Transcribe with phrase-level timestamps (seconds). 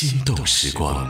[0.00, 1.06] 心动时光。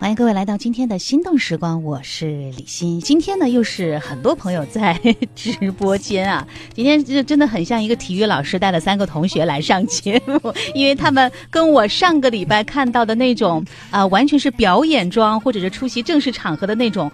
[0.00, 3.00] 欢迎各位来到今天的心动时光，我是李欣。
[3.00, 4.98] 今天呢，又是很多朋友在
[5.36, 6.44] 直播间啊。
[6.74, 10.40] 今天这真的很像一个体育老师带了三个同学来上节目，
[10.74, 17.08] 因为他们跟我上个礼拜看到的那种啊、完全是表演装或者是出席正式场合的那种。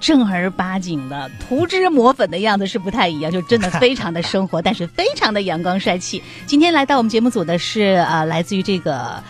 [0.00, 6.22] 正儿八经的涂脂抹粉的样子是不太一样，就真的非常的生活，但是非常的阳光帅气。
[6.46, 9.22] 今天来到我们节目组的是呃、来自于这个。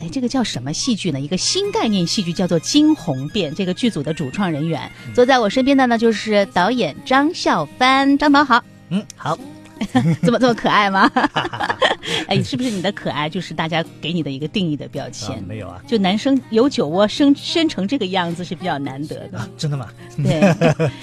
[0.00, 1.20] 哎，这个叫什么戏剧呢？
[1.20, 3.52] 一个新概念戏剧叫做《惊鸿变》。
[3.56, 8.18] 这个剧组的主创人员坐在我身边的呢，就是导演张笑帆。
[8.18, 9.38] 张导好，嗯，好，
[10.22, 11.10] 这么这么可爱吗？
[12.28, 15.42] 哎，是不是你的可爱就是大家给你的一个定义的标啊签？
[15.46, 19.38] 没有啊，就男生有酒窝生生成这个样子是比较难得的。
[19.38, 19.88] 啊，真的吗？
[20.16, 20.54] 对，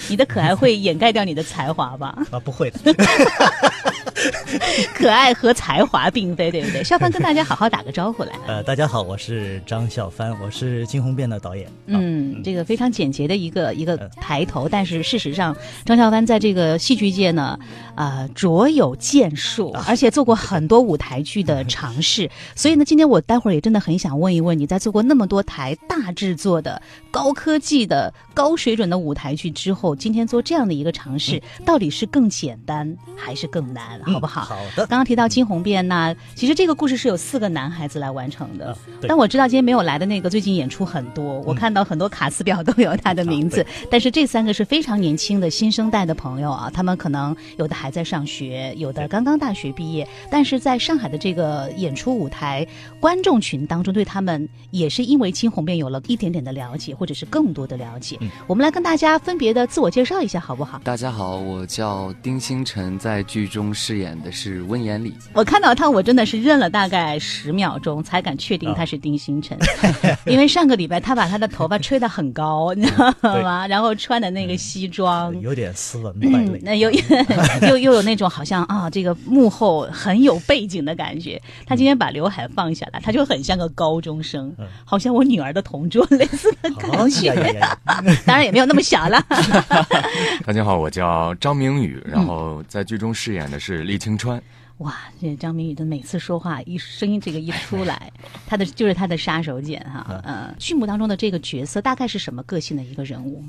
[0.09, 2.17] 你的可爱会掩盖掉你的才华吧？
[2.31, 2.79] 啊，不会的。
[4.93, 6.83] 可爱和才华并非，对不对？
[6.83, 8.31] 孝帆跟大家好好打个招呼来。
[8.47, 11.67] 呃，大家好，我是张笑帆，我是《惊鸿变》的导演。
[11.67, 17.57] 啊，嗯，这个非常简洁的一个一个抬头，但是事实上，张笑帆在这个戏剧界呢，
[17.95, 22.29] 呃，卓有建树，而且做过很多舞台剧的尝试。
[22.55, 26.81] 所以呢，今天我待会儿也真的很想问一问你，在做过那么多台大制作的、
[27.11, 34.41] 高科技的、高水准的舞台剧之后，今天做这样的一个尝试，到底是更简单还是更难，好不好？
[34.41, 34.85] 好的。
[34.87, 38.67] 刚刚提到惊鸿变，那其实这个故事是有四个男孩子来完成的。
[38.71, 38.77] 啊
[39.07, 43.61] 但我知道今天没有来的那个，最近演出很多，我看到很多卡司表都有他的名字。
[43.61, 52.65] 啊但是这三个是非常年轻的新生代的朋友啊，他们可能有的还在上学，有的刚刚大学毕业，但是在上海的这个演出舞台
[52.99, 58.17] 观众群当中，对他们也是因为惊鸿变有了一点点的了解，或者是更多的了解。
[58.21, 60.79] 嗯我们来跟大家分别的自我介绍一下，好不好？
[60.83, 65.13] 大家好，我叫丁星辰，在剧中饰演的是温言礼。
[65.33, 69.57] 我看到他，我真的是认了大概十秒钟，才敢确定他是丁星辰，
[70.25, 73.67] 因为上个礼拜他把他的头发吹得很高，你知道吗？
[73.67, 75.37] 然后穿的那个西装。
[75.41, 76.59] 有点斯文败嗯，类。
[76.63, 76.89] 那又
[77.67, 81.41] 又 又有那种好像啊，这个幕后很有背景的感觉。
[81.65, 87.35] 他今天把刘海放下来，他就很像个高中生，嗯好像我女儿的同桌类似的感哦觉。
[88.25, 89.21] 当然也没有那么小了。
[90.47, 94.41] 大家好，我叫张明宇，嗯然后在剧中饰演的是厉清川。
[94.77, 98.11] 哇，这张明宇的每次说话一声音这个一出来，
[98.47, 100.21] 他的就是他的杀手锏哈。
[100.25, 103.43] 嗯，剧目当中的这个角色大概是什么个性的一个人物？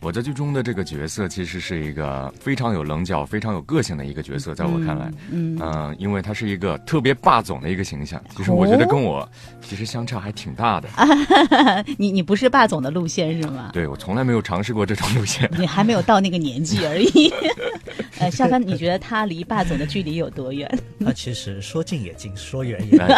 [0.00, 9.26] 我在剧中的这个角色其实是一个非常有棱角、非常有个性的一个角色，在我看来，嗯，嗯、因为他是一个特别霸总的一个形象，其实我觉得跟我
[9.62, 10.88] 其实相差还挺大的。
[11.96, 13.70] 你你不是霸总的路线是吗？
[13.72, 15.50] 对我从来没有尝试过这种路线。
[15.58, 17.32] 你 还没有到那个年纪而已。
[18.20, 20.70] 呃，夏帆，你觉得他离霸总的距离有多远？
[21.04, 23.08] 他其实说近也近，说远也远。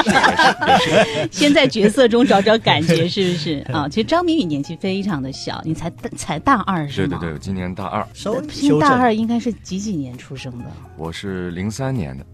[1.31, 3.89] 先在角色中找找感觉，是不是啊？
[3.89, 7.19] 其实张明宇年纪非常的小，你才才大二是吗？
[7.21, 8.89] 对对对，今年大二，稍微新修正。
[8.89, 10.65] 大二应该是几几年出生的？
[10.97, 12.27] 我是零三年的。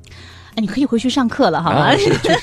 [0.54, 1.78] 哎，你可以回去上课了，好吗？
[1.78, 2.36] 啊，是确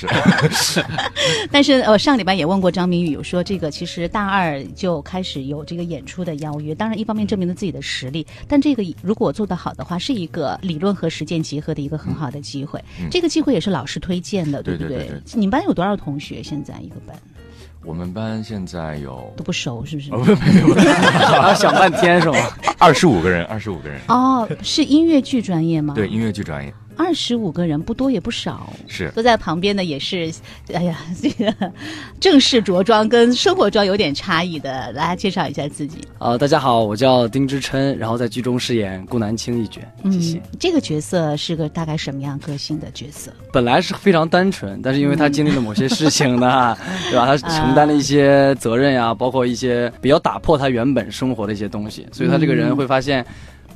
[0.49, 0.83] 实，
[1.51, 12.83] 但是呃，上礼拜也问过张明宇，有说这个其实大二就开始有这个演出的邀约，当然一方面证明了自己的实力，但这个如果做得好的话，是一个理论和实践结合的一个很好的机会。
[12.99, 16.41] 嗯这个机会也是老师推荐的，不对对对对你们班有多少同学？
[16.41, 17.16] 现在一个班
[17.84, 20.12] 我们班现在有都不熟，是不是？
[20.12, 20.73] 哦不没有
[21.40, 22.38] 啊， 想半天是吗？
[22.78, 24.00] 二十五个人，二十五个人。
[24.09, 25.94] 哦，是音乐剧专业吗？
[25.95, 28.73] 对，，音乐剧专业二十五个人不多也不少。
[28.85, 30.29] 是坐在旁边的也是，
[30.73, 31.71] 哎呀，这个
[32.19, 35.99] 正式着装跟生活装有点差异的，来介绍一下自己。
[36.17, 39.79] 呃，大家好，我叫丁之琛，然后在剧中饰演顾南清一角。
[40.11, 40.37] 谢谢。
[40.39, 43.31] 嗯，这个角色是个大概什么样个性的角色？
[43.53, 46.77] 本来是非常单纯，但是因为他经历了某些事情呢，
[47.09, 47.25] 对吧？
[47.25, 53.25] 他承担了一些责任呀，包括一些比较打破他原本生活的一些东西，所以他这个人会发现，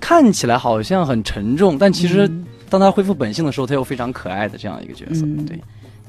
[0.01, 2.29] 看起来好像很沉重，但其实
[2.73, 5.21] 当他恢复本性的时候，他又非常可爱的这样一个角色。
[5.27, 5.59] 嗯对，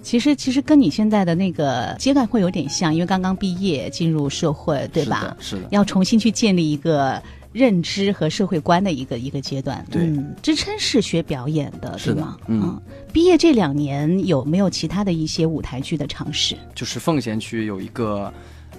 [0.03, 5.21] 其实其实跟你现在的那个阶段会有点像，因为刚刚毕业进入社会，对吧？
[5.21, 5.69] 是的，是的。
[5.73, 7.23] 要重新去建立一个
[7.53, 9.85] 认知和社会观的一个一个阶段。
[9.91, 12.39] 对嗯，支撑是学表演的，是吗？
[12.47, 12.81] 嗯
[13.13, 16.57] 毕业这两年有没有其他的一些舞台剧的尝试？
[16.75, 18.33] 就是奉贤区有一个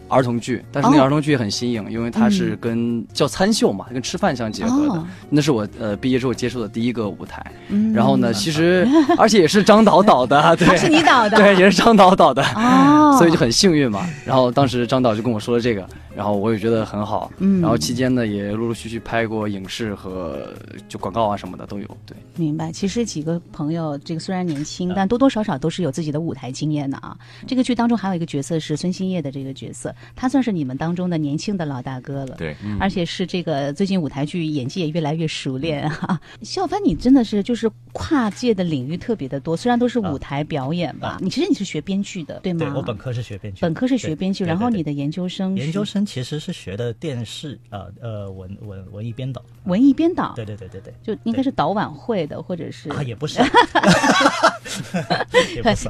[0.08, 4.94] 儿童剧，但是那儿童剧也很新颖，因为它是跟叫餐秀嘛，跟吃饭相结合的。
[4.94, 7.44] 哦那是我呃毕业之后接触的第一个舞台。
[7.70, 8.88] 嗯然后呢，其实
[9.18, 12.44] 而且也是张导导的， 对，啊是你导的， 对，也是张导导的。
[12.56, 14.06] 哦，所以就很幸运嘛。
[14.26, 17.32] 然后当时张导就跟我说了这个，然后我也觉得很好。
[17.40, 20.54] 嗯然后期间呢，也陆陆续续拍过影视和
[20.88, 21.98] 就广告啊什么的都有。
[22.06, 22.72] 对，明白。
[22.72, 27.18] 其实几个朋友，这个虽然年轻，但多多少少都是有自己的舞台经验的啊。
[27.46, 32.36] 这个剧当中还有一个角色是孙兴业的这个角色，他算是你们当中的年轻的老大哥了。
[32.38, 42.60] 对，而且是这个最近舞台剧演技也越来越熟练哈、 笑帆，你真的是就是跨界的领域特别的多，虽然都是舞台表演吧，啊你其实你是学编剧的，对吗？
[42.60, 53.42] 对我本科是学编剧，本科是学编剧，然后你的研究生是研究生其实是学的电视啊呃文文文艺编导，文艺编导，对对对对对，就应该是导晚会的，或者是啊 也不是，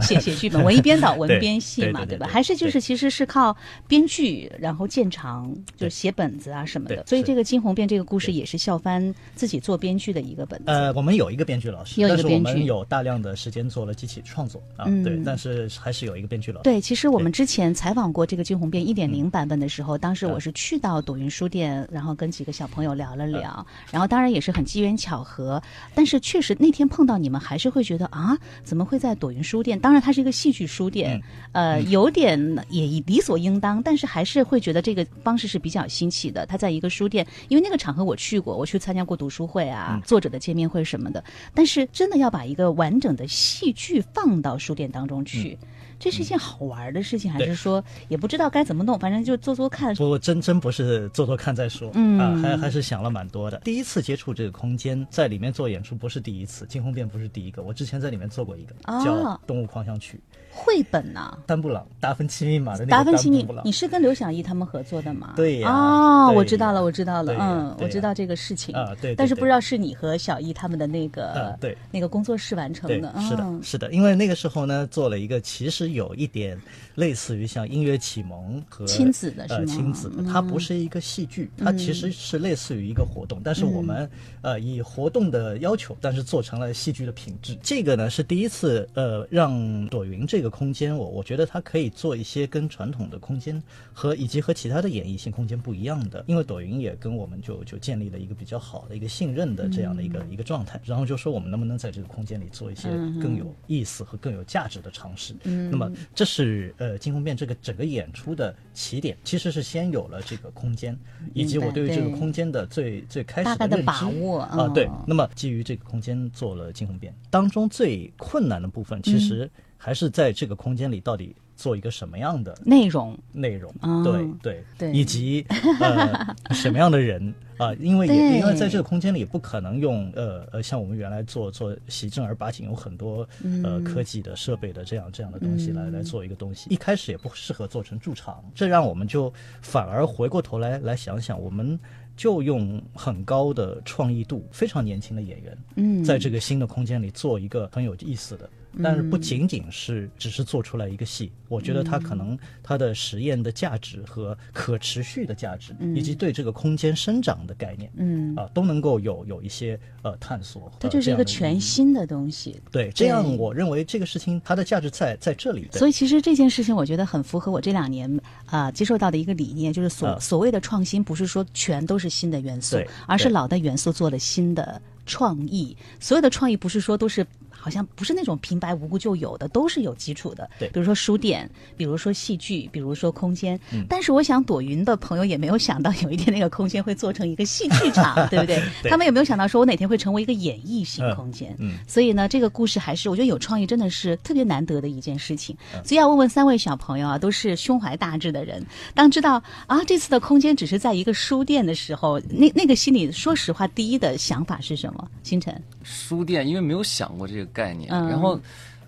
[0.01, 3.55] 写写剧本，文艺编导、 文编戏嘛，对对对对还是就是其实是靠
[3.87, 7.03] 编剧，然后见长，就是写本子啊什么的。
[7.05, 10.65] 所以这个惊鸿变这个故事也是笑帆自己做编剧的一个本子。
[10.67, 12.51] 呃，我们有一个编剧老师，有一个但是我编剧。
[12.53, 14.61] 们有大量的时间做了机器创作。
[14.77, 15.03] 啊，嗯。
[15.03, 16.63] 对，但是还是有一个编剧老师。
[16.63, 25.59] 对，其实我们之前采访过这个《惊鸿变》一点嗯零版本的时候，当时我是去到朵云书店，然后跟几个小朋友聊了聊，然后当然也是很机缘巧合，
[25.95, 29.79] 但是确实那天碰到你们，还是会觉得啊，怎么会在朵云书店？
[29.79, 31.19] 当然它是一个戏剧书店，
[31.53, 36.45] 呃，有点也理所应当，但是还是会觉得这个方式是比较新奇的。
[36.45, 41.23] 它在一个书店，因为那个场合我去过，我去参加过读书会啊、作者的见面会什么的，
[41.55, 45.57] 但是真的要把一个完整的戏剧放到书店当中去。
[45.97, 48.99] 这是一件好玩的事情，还是说也不知道该怎么弄？
[48.99, 49.94] 反正就做做看。
[49.95, 53.57] 不过真真不是做做看再说，嗯啊，还还是想了蛮多的。
[53.59, 59.15] 第一次接触这个空间，在里面做演出不是第一次，惊鸿变不是第一个，我之前在里面做过一个、哦叫
[59.47, 60.19] 《动物狂想曲
[60.51, 65.33] 绘本呐、》，丹布朗达芬奇密码的那个达芬奇密丹布，朗你是跟刘晓艺他们合作的吗？
[65.35, 76.57] 对呀哦，对我知道了，我知道了，嗯，我知道这个事情啊对但是不知道是你和小艺他们的那个啊对那个工作室完成对的，，是的嗯，是的，因为那个时候呢，做了一个其实有一点
[76.95, 84.09] 类似于像音乐启蒙和亲子的是呃吗亲子它不是一个戏剧，它其实是类似于一个活动，但是我们
[84.41, 87.55] 呃以活动的要求，但是做成了戏剧的品质。
[87.61, 93.61] 这个呢是第一次呃让朵云这个空间，我我觉得它可以做一些跟传统的空间
[93.93, 102.89] 和以及和其他的演艺性空间不一样的，因为朵云也跟我们就就建立了一个比较好的一个信任的这样的一个、一个状态，然后就说我们能不能在这个空间里做一些
[103.21, 105.35] 更有意思和更有价值的尝试。
[105.43, 105.69] 嗯。
[105.69, 110.97] 那么这是呃惊鸿变这个整个演出的起点，其实是先有了这个空间，
[111.33, 114.89] 以及我对于这个空间的最最开始的认知把握啊、嗯对。
[115.05, 123.17] 那么基于这个空间做了惊鸿变，当中最困难的部分，其实还是在这个空间里到底做一个什么样的内容。
[123.31, 124.63] 内容，哦对对。
[124.77, 124.91] 对。
[124.91, 125.45] 以及
[125.79, 133.63] 呃 什么样的人啊、因为也因为在这个空间里不可能用呃呃像我们原来做做习正儿八经有很多嗯。
[133.63, 139.31] 呃科技的设备的这样这样的东西来、来做一个东西，一开始也不适合做成驻场，这让我们就
[139.61, 141.79] 反而回过头来来想想，我们
[142.17, 146.03] 就用很高的创意度，非常年轻的演员，嗯。
[146.03, 148.49] 在这个新的空间里做一个很有意思的。
[148.83, 160.71] 但是不仅仅是只是做出来一个戏，我觉得它可能它的实验的价值和可持续的价值，以及对这个空间生长的概念，嗯，啊，都能够有有一些呃探索。
[160.79, 162.59] 它就是一个全新的东西。
[162.71, 165.67] 对，这样我认为这个事情它的价值在在这里。
[165.71, 172.77] 所以其实这件事情，我觉得很符合我这两年啊、接受到的一个理念，就是所、嗯所谓的创新，不是说全都是新的元素，
[173.07, 175.75] 而是老的元素做了新的创意。
[175.99, 177.25] 所有的创意不是说都是。
[177.65, 180.47] 好像不是那种平白无故就有的，都是有基础的。
[180.59, 183.59] 对比如说书店，比如说戏剧，比如说空间。
[183.73, 188.61] 嗯但是我想朵云的朋友也没有想到有一天那个空间会做成一个戏剧场， 对不对？
[188.83, 191.55] 对他们有没有想到说我哪天会成为一个演绎型空间？
[191.57, 195.57] 嗯所以呢，这个故事还是我觉得有创意，真的是特别难得的一件事情。
[195.73, 205.09] 嗯所以要问问三位小朋友啊，都是胸怀大志的人，当知道啊这次的空间只是在一个书店的时候，那那个心里说实话第一的想法是什么？
[205.23, 208.39] 星辰，书店，因为没有想过这个概念，嗯然后，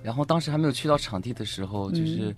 [0.03, 2.35] 然后当时还没有去到场地的时候，就是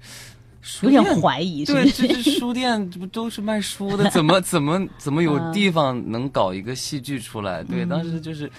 [0.61, 1.89] 书有点怀疑，对？
[1.89, 4.07] 这这 书店这不都是卖书的？
[4.11, 7.63] 怎么怎么怎么有地方能搞一个戏剧出来？
[7.63, 8.49] 对，当时就是。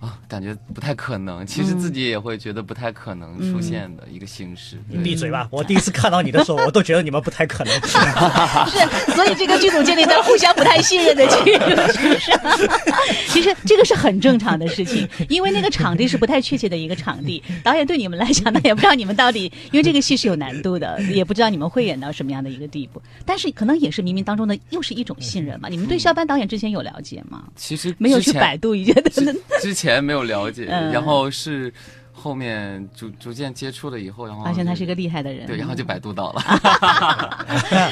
[0.00, 1.46] 啊，感觉不太可能。
[1.46, 4.76] 其实自己也会觉得不太可能出现的一个形式。
[4.88, 5.48] 你闭嘴吧！
[5.50, 7.72] 我第一次看到你的时候， 我都觉得你们不太可能。
[7.74, 12.38] 是，所以这个剧组建立在互相不太信任的基础上。
[13.28, 17.42] 其实这个是很正常的事情，因为那个场地是不太确切的一个场地。
[17.64, 23.00] 导演对你们来讲，那也不知道你们到底，因为这个戏是有难度的，也不知道你们会演到什么样的一个地步。
[23.24, 25.68] 但是可能也是冥冥当中的又是一种信任嘛。
[25.68, 27.44] 你们对肖班导演之前有了解吗？
[27.56, 29.10] 其实没有去百度一下的。
[29.10, 30.90] 之之前没有了解，嗯。
[30.92, 31.72] 然后是
[32.18, 36.42] 后面逐逐渐接触了以后，然后发现他是一个厉害的人，对，然后就百度到了。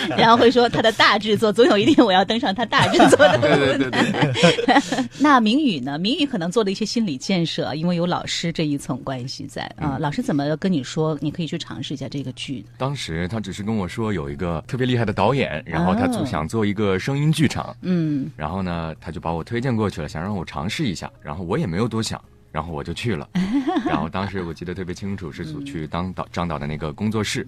[0.17, 4.33] 然后会说他的大制作，总有一天我要登上他大制作的对对对对
[4.65, 5.99] 对， 那明宇呢？
[5.99, 9.63] 明宇可能做了一些心理建设，因为有老师这一层关系在。
[9.77, 12.69] 啊、老师怎么跟你说，你可以去尝试一下这个剧的？
[12.79, 16.15] 当时他只是跟我说有一个特别厉害的导演，然后他哦。
[16.15, 22.23] 就想做一个声音剧场，嗯，然后呢，他就把我推荐过去了，想让我尝试一下，然后我也没有多想，
[22.55, 23.29] 然后我就去了。
[23.85, 27.45] 然后当时我记得特别清楚，是去当导张导的那个工作室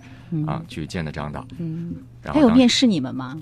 [0.49, 1.47] 啊，去见的张导。
[1.59, 3.41] 嗯，然后他有面试你们吗？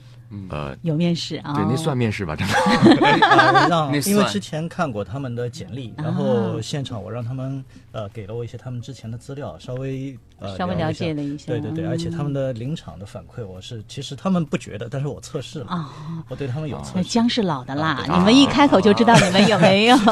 [0.51, 1.55] 呃，有面试啊？
[1.55, 2.55] 对，那算面试吧，真的。
[2.55, 16.93] 呃让 因为之前看过他们的简历，然后现场我让他们呃给了我一些他们之前的资料，稍微呃稍微了解了一下对对对，嗯而且他们的临场的反馈，我是其实他们不觉得，但是我测试了，啊我对他们有测试。
[16.97, 19.97] 那姜是老的辣，啊你们一开口就知道你们有没有。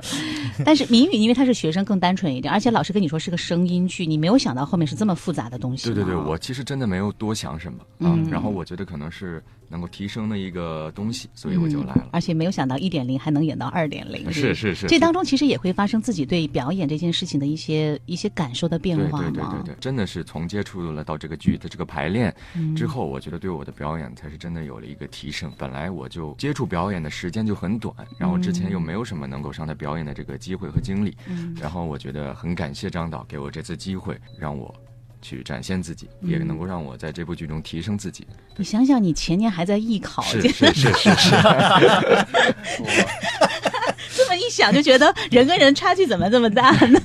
[0.64, 5.86] 但是明宇因为他是学生，更单纯一点，而且老师跟你说是个声音剧，你没有想到后面是这么复杂的东西。
[5.86, 12.08] 对对对，我其实真的没有多想什么啊，然后我觉得可能是能够提升的一个东西，所以我就来了。
[12.12, 22.74] 而且没有想到一点零还能演到二点零，是是是这当中其实也会发生自己对表演这件事情的一些一些感受的变对化对对吗对对，真的是从接触了到这个剧的这个排练嗯。
[22.74, 25.52] 之后，我觉得对我的表演才是真的有了一个提升。
[25.58, 31.54] 本来我就接触表演的时间就很短，然后之前又没有什么能够上台表演的这个机会和经历，嗯。
[31.60, 34.74] 然后我觉得很感谢张导给我这次机会，让我
[35.22, 38.26] 去展现自己，也能够让我在这部剧中提升自己。
[38.56, 41.36] 你想想，你前年还在艺考， 是是 是是
[44.30, 47.00] 么一想就觉得人跟人差距怎么这么大呢？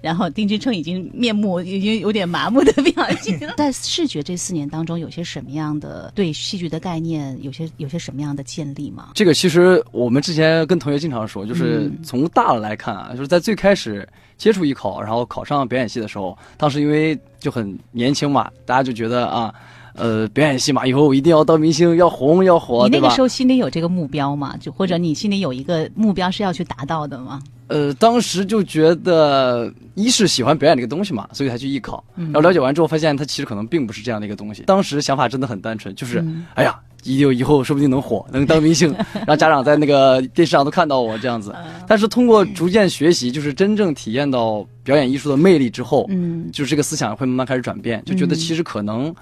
[0.00, 3.54] 然后丁俊称已经面目已经有点麻木的表情了。
[3.58, 9.10] 在视觉这四年当中，有些什么样的对戏剧的概念，有些有些什么样的建立吗？
[9.14, 14.06] 这个其实我们之前跟同学经常说，就是嗯从大了来看啊，就是在最开始
[14.36, 19.54] 接触艺考，然后考上表演系的时候，当时因为就很年轻嘛，大家就觉得啊，
[19.94, 23.20] 呃，表演戏嘛，以后我一定要当明星，要红要火，你那个时？
[23.20, 24.56] 候心里有这个目标吗？
[24.58, 27.40] 就或者你心里有一个目标是要去达到的吗？
[27.68, 32.02] 呃，当时就觉得，一是喜欢表演这个东西嘛，所以才去艺考。
[32.16, 34.62] 嗯然后了解完之后，发现它其实可能并不是这样的一个东西。
[34.66, 38.94] 当时想法真的很单纯，就是，嗯哎呀，一定以后说不定能火，能当明星，
[39.26, 41.52] 让家长在那个电视上都看到我这样子。
[41.56, 49.14] 嗯但是通过逐渐学习，就是真正体验到表演艺术的魅力之后，嗯就是这个思想会慢慢开始转变，就觉得嗯其实可能，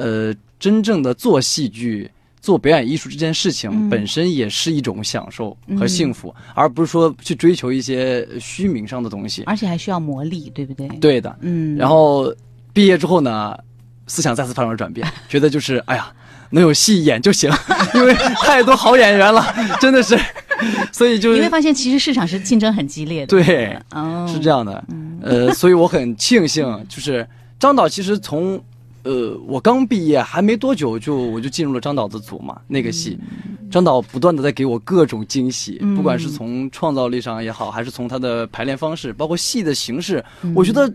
[0.00, 9.42] 呃，真正的做戏剧、做表演艺术这件事情嗯本身也是一种享受和幸福，而不是说去追求一些虚名上的东西。
[9.44, 11.36] 而且还需要磨砺，对不对？，对的。
[11.40, 11.76] 嗯。
[11.76, 12.34] 然后
[12.72, 13.56] 毕业之后呢，
[14.06, 16.12] 思想再次发生了转变， 觉得就是哎呀，
[16.50, 17.50] 能有戏演就行，
[17.94, 19.44] 因为太多好演员了，
[19.80, 20.18] 真的是，
[20.92, 23.26] 所以就你会发现，其实市场是竞争很激烈的。
[23.26, 23.76] 对。
[23.92, 24.84] 哦，是这样的，
[25.22, 27.26] 呃，所以我很庆幸，就是
[27.58, 28.58] 张导其实从，
[29.02, 33.18] 呃，我刚毕业还没多久就我就进入了张导的组嘛，那个戏，
[33.70, 35.96] 张导不断的在给我各种惊喜，嗯。
[35.96, 40.92] 不管是从创造力上也好，还是从他的排练方式，包括戏的形式，我觉得，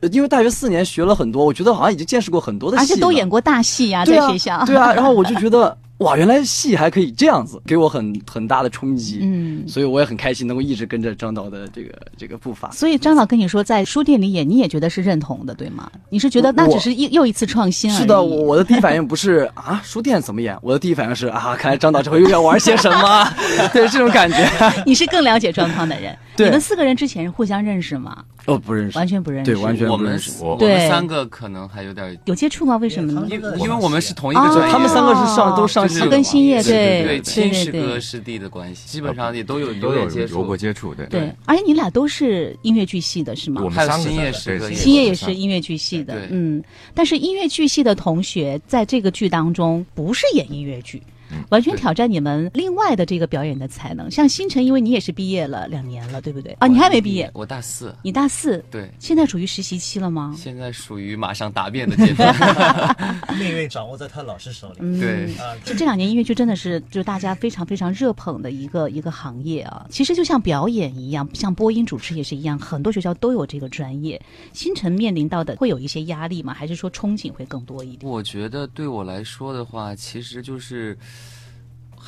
[0.00, 4.64] 呃因为大学四年学了很多，我觉得好像已经见识过很多的戏了，而且都演过大戏呀、啊在学校。
[4.66, 12.70] 对啊，然后我就觉得哇，原来戏还可以这样子，给我很很大的冲击，嗯，所以我也很开心能够一直跟着张导的这个这个步伐。
[12.70, 15.90] 所以张导跟你说，在书店里演，你也觉得是认同的，对吗？
[16.08, 17.98] 你是觉得那只是一又一次创新而已。
[17.98, 20.56] 是的，我我的第一反应不是 啊，书店怎么演？
[20.62, 23.28] 我的第一反应是啊，看来张导这回又要玩些什么，
[23.74, 24.48] 对这种感觉。
[24.86, 26.16] 你是更了解状况的人。
[26.38, 28.24] 对你们四个人之前互相认识吗？
[28.46, 29.52] 哦，不认识，完全不认识。
[29.52, 30.42] 对，完全我们不认识。
[30.42, 32.76] 我我们三个可能还有点，有接触吗？
[32.76, 33.26] 为什么呢？
[33.30, 40.56] 因对因为我们是同一个哦专业，他们三个是上都上的嘛跟星夜对对对，亲师哥师弟的关系，基本上也都有都有点接触有过。
[40.56, 43.68] 接触，对对，而且你俩都是音乐剧系的，是吗我？
[43.68, 46.62] 们还有三个星夜在对星夜也是音乐剧系的，嗯，
[46.94, 51.12] 但是音乐剧系的同学在这个剧当中不是演音乐剧，嗯
[51.50, 54.10] 完全挑战你们另外的这个表演的才能。
[54.10, 56.52] 像星辰，因为你也是毕业了两年了，对不对？
[56.60, 60.34] 啊，你还没毕业，我大四，你大四，对，现在属于实习期了吗？
[60.36, 62.34] 现在属于马上答辩的阶段。
[63.38, 64.76] 命运掌握在他老师手里。
[64.80, 69.86] 嗯对啊，就这两年音乐剧真的是就大家非常非常热捧的一个一个行业啊。
[69.90, 74.20] 其实就像表演一样，像播音主持也是一样，很多学校都有这个专业。
[74.52, 76.52] 星辰面临到的会有一些压力吗？
[76.52, 78.10] 还是说憧憬会更多一点？
[78.10, 80.96] 我觉得对我来说的话，其实就是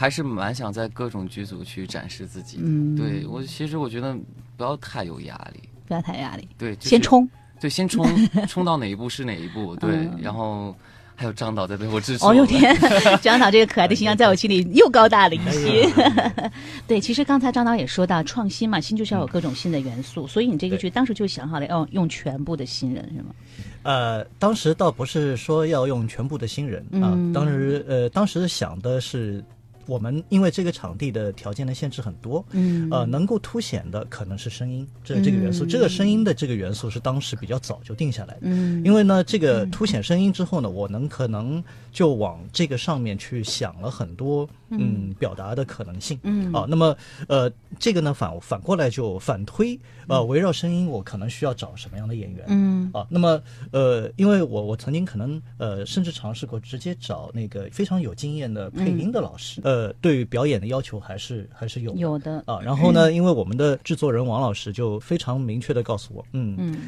[0.00, 2.56] 还是蛮想在各种剧组去展示自己。
[2.62, 4.16] 嗯对我其实我觉得
[4.56, 5.60] 不要太有压力。
[5.86, 7.28] 不要太压力，对，就是先冲。
[7.60, 8.06] 对，先冲
[8.48, 10.74] 冲到哪一步是哪一步，对，嗯然后
[11.14, 12.24] 还有张导在背后支持。
[12.24, 12.74] 哦呦天，
[13.20, 15.82] 张导这个可爱的形象在我心里又高大了一些。
[16.00, 16.50] 哎
[16.88, 23.34] 对，其实刚才张导也说到创新嘛，新就是要有各种新的元素，所以你这个剧当时就想好了要用全部的新人是吗？
[23.82, 29.44] 呃，当时倒不是说要用全部的新人啊，嗯当时呃，当时想的是。
[29.90, 32.88] 我们因为这个场地的条件的限制很多，嗯。
[32.92, 35.68] 呃，能够凸显的可能是声音，这这个元素，嗯。
[35.68, 38.40] 这个声音的这个元素是当时比较早就定下来的。
[38.42, 38.80] 嗯。
[38.84, 45.12] 因为呢，这个凸显声音之后呢，我能可能就往这个上面去想了很多嗯。
[45.18, 46.18] 表达的可能性。
[46.22, 46.52] 嗯。
[46.52, 46.96] 啊，那么
[47.28, 49.78] 呃，这个呢反反过来就反推，
[50.08, 52.44] 呃，围绕声音，我可能需要找什么样的演员？
[52.48, 52.90] 嗯。
[52.92, 53.40] 啊，那么
[53.72, 61.98] 呃，因为我我曾经可能呃，甚至尝试过直接找那个非常有经验的配音的老师，呃，对于表演的要求还是还是有的。
[61.98, 62.42] 有的。
[62.46, 62.60] 啊。
[62.62, 66.78] 然后呢，因为我们的制作人王老师就非常明确的告诉我，嗯嗯，呃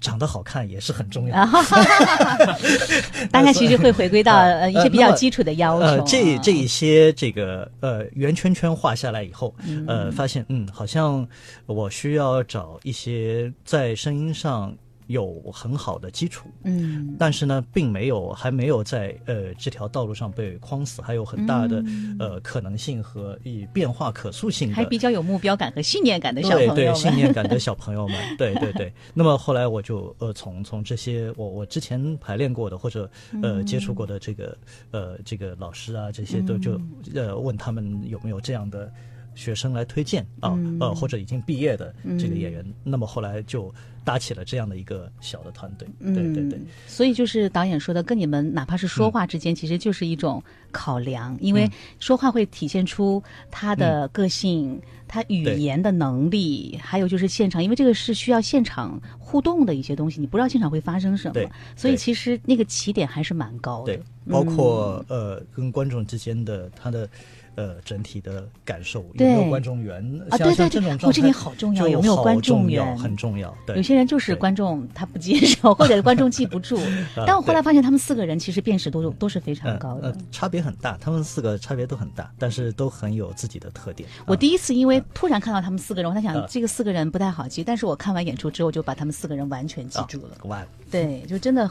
[0.00, 1.52] 长得好看也是很重要的。
[3.30, 5.90] 大家其实会回归到呃一些比较基础的要求啊。
[5.92, 11.26] 呃，这这一些这个呃圆圈圈画下来以后，嗯呃，发现嗯，好像
[11.66, 14.74] 我需要找一些在声音上
[15.06, 17.16] 有很好的基础，嗯。
[17.18, 21.82] 但是呢，并没有还没有在呃这条道路上被框死，还有很大的、
[22.18, 28.92] 呃可能性和以变化可塑性的嗯还比较有目标感和信念感的小朋友对，对信念感的小朋友们， 对对对。
[29.12, 33.10] 那么后来我就呃从从这些我我之前排练过的或者
[33.42, 34.56] 呃嗯接触过的这个
[34.90, 36.80] 呃这个老师啊这些都就
[37.14, 38.92] 呃问他们有没有这样的
[39.34, 40.78] 学生来推荐啊、嗯。
[40.80, 42.64] 呃或者已经毕业的这个演员。
[42.82, 43.72] 那么后来就
[44.04, 46.58] 搭起了这样的一个小的团队，对对对。
[46.58, 46.66] 嗯。
[46.86, 63.94] 所以就是导演说的，跟你们哪怕是说话之间，其实就是一种考量，因为说话会体现出他的个性、他语言的能力，还有就是现场，因为这个是需要现场互动的一些东西，你不知道现场会发生什么，所以其实那个起点还是蛮高的。
[63.94, 67.08] 对。，包括、呃跟观众之间的他的
[67.56, 69.94] 呃整体的感受，有没有观众缘？
[70.30, 73.54] 啊对对对我这点好重要有没有观众缘很重要。
[73.66, 76.78] 对，有些人就是观众他不接受， 或者观众记不住。
[77.26, 80.16] 但我后来发现他们四个人其实辨识度都是非常高的呃。
[80.32, 84.08] 差别很大，他们四个差别都很大，但是都很有自己的特点。
[84.20, 90.34] 啊我第一次因为突然看到他们四个人，我在想嗯这个四个人不太好记，但是我看完演出之后就把他们四个人完全记住了。
[90.40, 91.70] 啊哇，对，就真的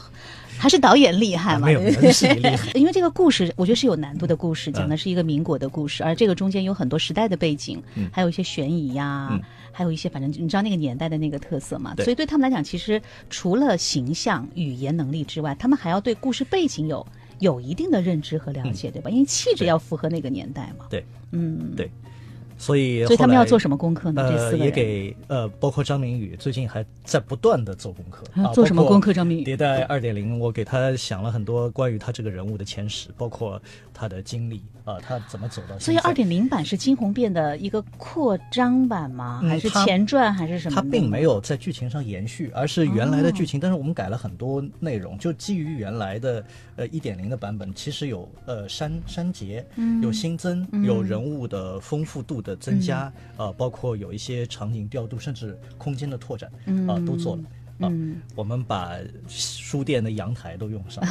[0.56, 1.80] 还是导演厉害嘛，没有
[2.12, 2.70] 是你厉害。
[2.74, 8.08] 因为这个故事，我觉得是有难度的故事，讲嗯的是一个民国的故事，而这个中间有很多时代的背景，嗯。
[8.12, 9.40] 还有一些悬疑呀、嗯。
[9.76, 17.04] 还有一些反正你知道那个年代的那个特色嘛，所以对他们来讲，其实除了形象、语言能力之外，他们还要对故事背景有
[17.40, 19.10] 有一定的认知和了解，对吧？
[19.10, 20.86] 因为气质要符合那个年代嘛。
[20.88, 21.90] 对，嗯，对。
[22.56, 24.30] 所以所以他们要做什么功课呢？
[24.30, 24.66] 这呃，四个人。
[24.66, 28.24] 也给呃，包括张明宇最近还在不断的做功课。
[28.40, 33.60] 啊做什么功课张明宇迭代二点零，我给他想了很多关于他这个人物的前史，包括
[33.94, 35.78] 他的经历啊、他怎么走到。
[35.78, 39.40] 所以二点零版是惊鸿变的一个扩张版吗？
[39.42, 40.88] 嗯还是前传还是什么的吗？
[40.90, 46.44] 它并没有在剧情上延续，而是原来的剧情，但是我们改了很多内容，就基于原来的
[46.76, 49.64] 呃一点零的版本，其实有呃删删节，
[50.02, 56.50] 有新增，有人物的丰富度的增加，呃，包括有一些场景调度，甚至空间的拓展，
[56.88, 57.42] 啊、都做了。
[57.80, 58.92] 啊，嗯我们把
[59.28, 61.02] 书店的阳台都用上。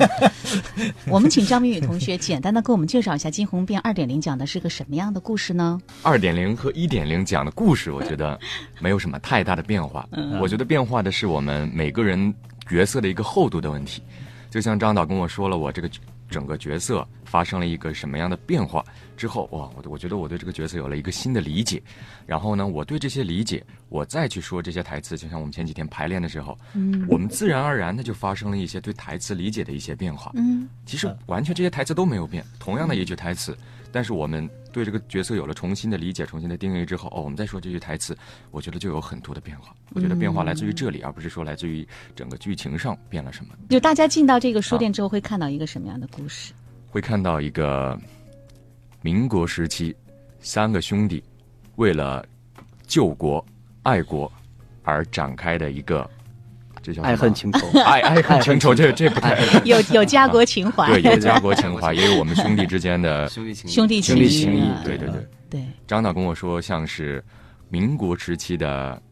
[1.08, 5.80] 我们请张明宇同学简单的给我们介绍一下《惊鸿变二点零》讲的是个什么样的故事呢？
[6.02, 8.38] 二点零和一点零讲的故事，我觉得
[8.80, 10.08] 没有什么太大的变化。
[10.40, 12.32] 我觉得变化的是我们每个人
[12.68, 14.02] 角色的一个厚度的问题。
[14.50, 15.88] 就像张导跟我说了，我这个
[16.28, 18.84] 整个角色发生了一个什么样的变化
[19.16, 21.80] 之后，哇，我我觉得我对这个角色有了一个新的理解。
[22.26, 30.32] 然后呢，我对这些理解，我再去说这些台词，就像我们前几天排练的时候，嗯我们自然而然的就发生了一些对台词理解的一些变化。
[30.34, 33.56] 嗯其实完全这些台词都没有变，同样的一句台词，
[33.92, 38.16] 但是我们对这个角色有了重新的理解、重新的定义之后，哦，我们再说这句台词，
[38.50, 39.72] 我觉得就有很多的变化。
[39.92, 43.54] 我觉得变化来自于这里，而不是说来自于整个剧情上变了什么。
[43.68, 46.52] 就大家进到这个书店之后，会看到一个什么样的故事？
[46.90, 47.98] 会看到一个
[49.00, 49.94] 民国时期
[50.40, 51.22] 三个兄弟
[51.76, 52.24] 为了
[52.86, 53.44] 救国、
[53.82, 54.30] 爱国
[54.82, 56.08] 而展开的一个，
[56.82, 57.66] 这叫爱恨情仇。
[57.80, 64.82] 爱爱恨情仇，这这不太有有家国情怀，对，有家国情怀，也有我们兄弟之间的 兄弟情谊兄弟情情谊啊。
[64.84, 65.26] 对对对。
[65.48, 67.22] 对，张导跟我说，像是
[67.68, 69.02] 民国时期的呃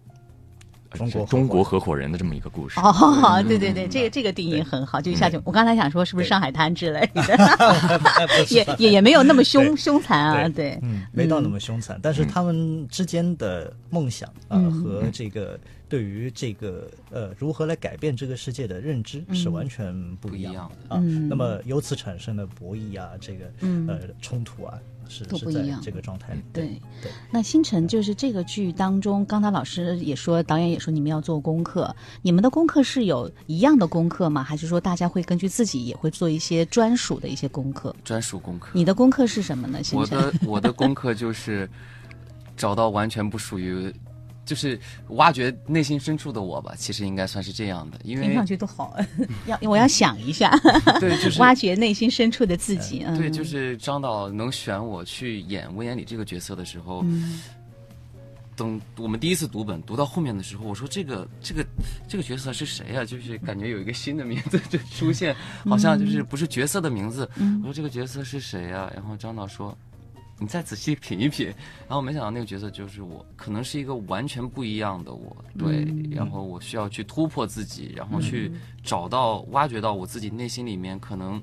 [0.91, 2.09] 中国中国合伙人。
[2.11, 2.81] 的这么一个故事。
[2.81, 7.23] 哦，对对对，这个这个定义很好，就一下就我刚才想说是不是上海滩之类的，
[8.49, 14.73] 也也也没有那么凶凶残啊，对，嗯，没到那么凶残，但是他们之间的梦想啊、嗯。
[14.73, 20.55] 和这个对于这个呃如何来改变这个世界的认知是完全不一样
[20.89, 21.01] 的啊。
[21.03, 21.29] 嗯。
[21.29, 23.87] 那么由此产生的博弈啊，这个、嗯。
[23.87, 24.79] 呃冲突啊，
[25.29, 26.41] 都不一样这个状态里。
[26.53, 34.43] 对对，那星辰就是这个剧当中，刚才老师也说，导演也说你们要做功课，你们的功课是有一样的功课吗？
[34.43, 37.95] 还是说大家会根据自己也会做一些专属的一些功课？
[38.05, 38.71] 专属功课。
[38.73, 39.83] 你的功课是什么呢？
[39.83, 40.19] 星辰？
[40.19, 41.69] 我的我的功课就是
[42.57, 43.93] 找到完全不属于，
[44.49, 44.81] 就是
[45.11, 46.73] 挖掘内心深处的我吧。
[46.79, 48.97] 其实应该算是这样的，因为听上去都好，
[49.47, 50.51] 要我要想一下，
[50.99, 53.05] 对，就是 挖掘内心深处的自己。
[53.07, 57.41] 嗯，对，就是张导能选我去演温言里这个角色的时候，嗯
[58.57, 61.65] 等我们第一次读本读到后面的时候，我说这个这个
[62.09, 63.05] 这个角色是谁啊？
[63.05, 67.29] 就是感觉有一个新的名字就出现，好像就是不是角色的名字。
[67.37, 68.91] 嗯我说这个角色是谁啊？
[68.95, 69.77] 然后张导说。
[70.39, 71.47] 你再仔细品一品，
[71.89, 76.11] 然后没想到那个角色就是我，可能是一个完全不一样的我，对，嗯。
[76.11, 81.43] 然后我需要去突破自己，然后去找到、挖掘到我自己内心里面可能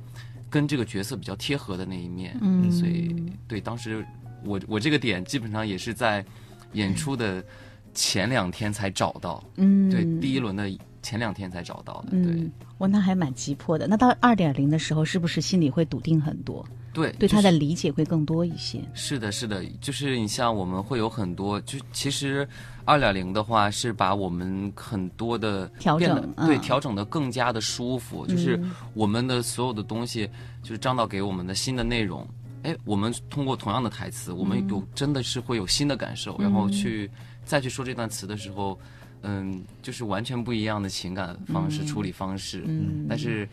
[0.49, 2.71] 跟这个角色比较贴合的那一面，嗯。
[2.71, 3.13] 所以
[3.47, 4.05] 对当时
[4.43, 6.23] 我我这个点基本上也是在
[6.73, 7.43] 演出的
[7.93, 10.69] 前两天才找到，嗯，对，第一轮的
[11.01, 13.88] 前两天才找到的，对嗯，我那还蛮急迫的。
[13.88, 18.79] 那到二点零的时候，是不是心里会笃定很多，对，对他的理解会更多一些？
[18.93, 22.47] 是的，是的，就是你像我们会有很多，就其实
[22.86, 28.58] 二点零的话是把我们很多的调变得对嗯调整的更加的舒服，就是
[28.93, 30.29] 我们的所有的东西，
[30.63, 32.25] 就是张导给我们的新的内容。
[32.63, 37.12] 哎，我们通过同样的台词，我们有真的是会有新的感受，然后去
[37.43, 38.79] 再去说这段词的时候，
[39.21, 43.05] 嗯，就是完全不一样的情感方式、处理方式，嗯。
[43.08, 43.47] 但是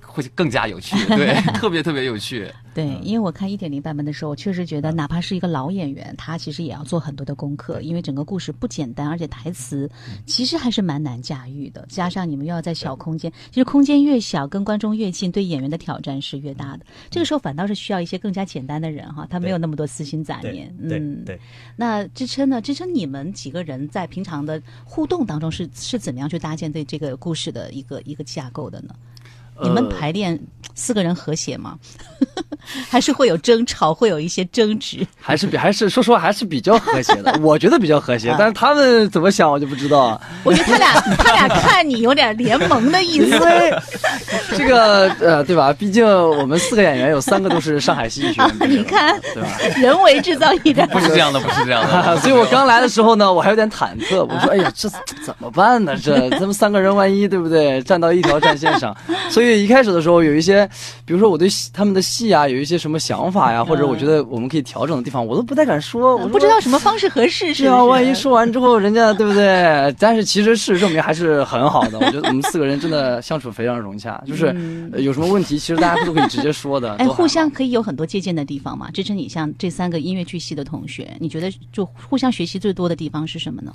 [0.00, 2.50] 会更加有趣， 对，特别特别有趣。
[2.74, 9.88] 对，因为我看一点零版本的时候，我确实觉得，哪怕是一个老演员，他其实也要做很多的功课，因为整个故事不简单，而且台词
[10.26, 11.86] 其实还是蛮难驾驭的。
[11.88, 16.84] 加上你们又要在小空间，其实空间越小，跟观众越近，对演员的挑战是越大的。
[17.10, 20.74] 这个时候反倒是需要一些更加简单的人哈，他没有那么多私心杂念。
[20.88, 21.38] 对嗯，对。
[21.76, 22.60] 那支撑呢？
[22.60, 28.94] 支撑你们几个人在平常的互动当中是是怎么样去搭建对这个故事的一个一个架构的呢？
[29.62, 30.38] 你们呃排练
[30.74, 31.74] 四个人和谐吗？
[32.88, 35.06] 还是会有争吵，会有一些争执？
[35.20, 40.20] 还是比还是说实话还是比较和谐的，我觉得比较和谐， 但是他们怎么想我就不知道啊。
[40.44, 43.38] 我觉得他俩他俩看你有点联盟的意思。
[44.56, 45.72] 这个呃，对吧？
[45.72, 49.48] 毕竟我们四个演员有三个都是上海戏剧学院你看，对吧？
[49.76, 52.16] 人为制造一点不是这样的，不是这样的。
[52.20, 54.24] 所以我刚来的时候呢，我还有点忐忑。
[54.24, 54.88] 我说：“哎呀，这
[55.24, 55.94] 怎么办呢？
[56.02, 58.96] 这咱们三个人万一对不对，站到一条战线上？”
[59.28, 60.68] 所以一开始的时候，有一些，
[61.04, 66.16] 比如说我对他们的戏啊，有一些什么想法呀，或者我觉得我们可以调整的地方，我都不太敢说。
[66.16, 69.94] 我说不知道什么方式合适，是是啊，万一说完之后，人家 对不对？
[69.98, 71.98] 但是其实事实证明还是很好的。
[71.98, 74.46] 我觉得我们四个人真的相处非常融洽，就是、
[74.92, 76.94] 呃有什么问题，其实大家都可以直接说的。
[76.96, 78.90] 嗯哎，互相可以有很多借鉴的地方嘛。
[78.90, 83.72] 支持你像这三个音乐剧系的同学，你觉得就互相学习最多的地方是什么呢？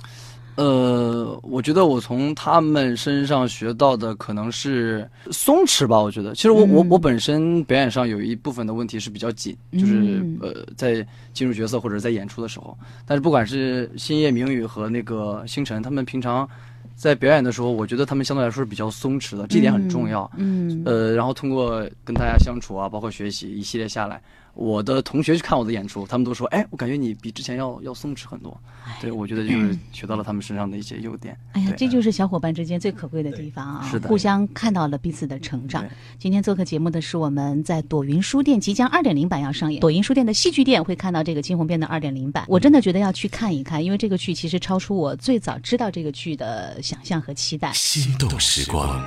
[0.60, 5.98] 呃，我觉得我从他们身上学到的可能是松弛吧。
[5.98, 12.76] 我觉得，其实我、我嗯我本身表演上有一部分的问题是比较紧，就是嗯呃，在进入角色或者在演出的时候。
[13.06, 16.46] 但是不管是星夜明宇和那个星辰，他们平常
[16.94, 20.30] 在表演的时候，我觉得他们相对来说是比较松弛的，这一点很重要。
[20.36, 24.20] 嗯，呃，然后通过跟大家相处啊，包括学习一系列下来，
[24.60, 28.54] 我的同学去看我的演出，他们都说，哎，我感觉你比之前要要松弛很多。
[29.00, 31.34] 对，我觉得就是学到了他们身上的一些优点。
[31.52, 33.88] 哎呀，这就是小伙伴之间最可贵的地方啊！
[33.90, 35.88] 是的互相看到了彼此的成长。
[36.18, 42.44] 今天做客节目的是我们在朵云书店即将二点零版要上演，朵云书店的戏剧店会看到这个惊鸿变的二点零版。
[42.46, 47.72] 我真的觉得要去看一看，因为这个剧其实超出我最早知道这个剧的想象和期待。
[47.72, 49.00] 心动时光。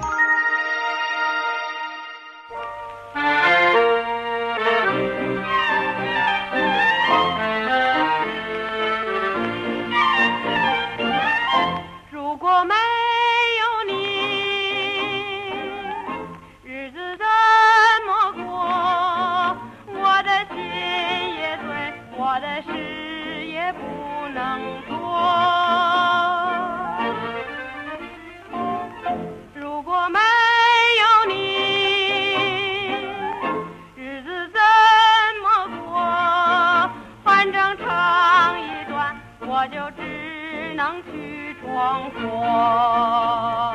[39.64, 43.73] 我就只能去闯祸。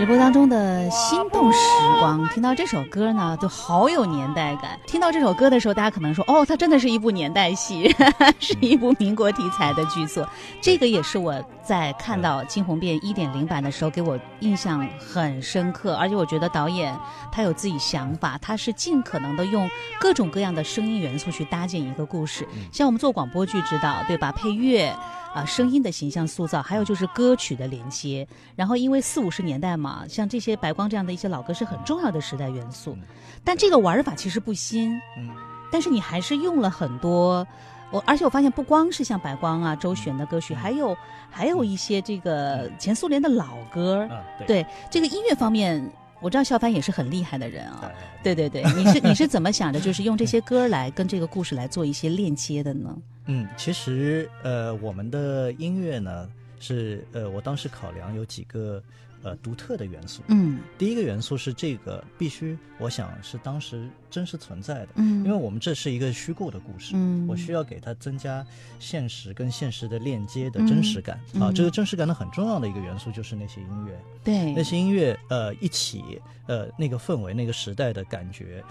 [0.00, 1.58] 直播当中的心动时
[1.98, 4.80] 光，听到这首歌呢，都好有年代感。
[4.86, 7.94] 听到这首歌的时候，大家可能说，哦，它真的是一部年代戏，
[8.40, 10.26] 是一部民国题材的剧作。
[10.58, 15.94] 这个也是我在看到《惊鸿变》一点零版的时候，给我印象很深刻。
[15.96, 16.98] 而且我觉得导演
[17.30, 19.68] 他有自己想法，他是尽可能的用
[20.00, 22.48] 各种各样的声音元素去搭建一个故事。
[22.72, 24.32] 像我们做广播剧知道，对吧？
[24.32, 24.96] 配乐。
[25.34, 28.26] 啊，声音的形象塑造，还有就是歌曲的连接。
[28.56, 32.96] 然后，因为四五十年代嘛，像这些白光这样的一些老歌是很重要的时代元素。
[33.44, 35.30] 但这个玩法其实不新，嗯，
[35.70, 37.46] 但是你还是用了很多。
[37.92, 40.96] 我而且我发现，不光是像白光啊、周璇的歌曲，还有
[41.28, 44.06] 还有一些这个前苏联的老歌。
[44.10, 45.90] 嗯，对，对这个音乐方面，
[46.20, 47.90] 我知道肖帆也是很厉害的人啊。
[48.22, 49.80] 对对对，你是你是怎么想的？
[49.80, 52.96] 就是用这些歌来跟这个故事来做一些链接的呢？
[53.26, 56.28] 嗯，其实呃，我们的音乐呢
[56.58, 58.82] 是呃，我当时考量有几个
[59.22, 60.22] 呃独特的元素。
[60.28, 68.44] 嗯第一个元素是这个必须，我想是当时真实存在的，嗯，因为我们这是一个虚构的故事，嗯我需要给它增加
[68.78, 71.52] 现实跟现实的链接的真实感、啊。
[71.52, 78.62] 这个真实感的很重要的一个元素就是那些音乐，对那些音乐呃一起呃那个氛围那个时代的感觉。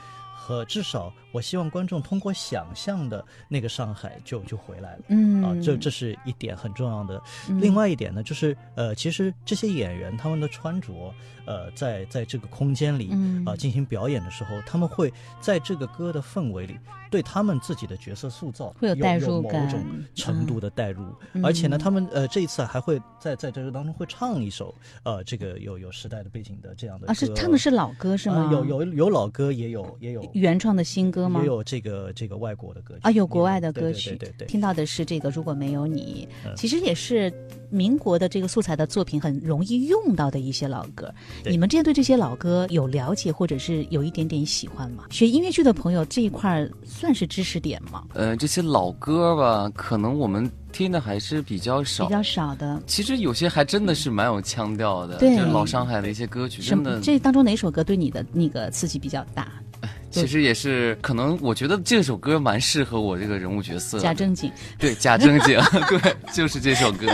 [0.50, 5.04] 和至少，我希望观众通过想象的那个上海就就回来了。
[5.10, 7.22] 嗯啊，这这是一点很重要的。
[7.50, 11.14] 嗯另外一点呢，就是呃，其实这些演员他们的穿着，
[11.50, 16.78] 呃，在在这个空间里嗯啊、进行表演的时候，他们会在这个歌的氛围里，
[17.10, 19.84] 对他们自己的角色塑造会有代入某感种
[20.14, 28.48] 程度的代入，嗯而且呢，他们呃这一次还会在在这个当中会唱一首呃这个有有时代的背景的这样的歌啊，是唱的是老歌是吗？
[28.52, 31.48] 呃有有有老歌，也有也有原创的新歌吗也？
[31.48, 37.34] 有这个这个外国的歌曲啊，有国外的歌曲，对对听到的是这个《如果没有你》嗯其实也是
[37.72, 41.12] 民国的这个素材的作品很容易用到的一些老歌。
[41.44, 45.06] 对你们之前对这些老歌有了解，或者是有一点点喜欢吗？
[45.10, 48.04] 学音乐剧的朋友这一块儿算是知识点吗？
[48.14, 52.12] 呃，这些老歌吧，可能我们听的还是比较少比。
[52.12, 52.82] 较少的。
[52.86, 59.48] 其实有些还真的是蛮有腔调的，对就是老上海的一些歌曲，什真的，么这当中哪首歌对你的那个刺激比较大？
[60.12, 64.00] 其实也是可能，我觉得这首歌蛮适合我这个人物角色。
[64.00, 65.56] 假正经，对假正经，
[65.88, 67.08] 对，就是这首歌。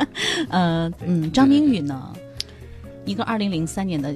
[0.48, 2.10] 呃嗯，张明宇呢？
[3.08, 4.14] 一个二零零三年的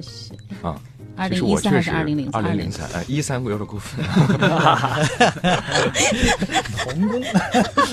[0.61, 0.79] 啊，
[1.15, 4.05] 二零一三还是二零零二零零三，哎，一三我有点过分。
[6.77, 7.21] 童工。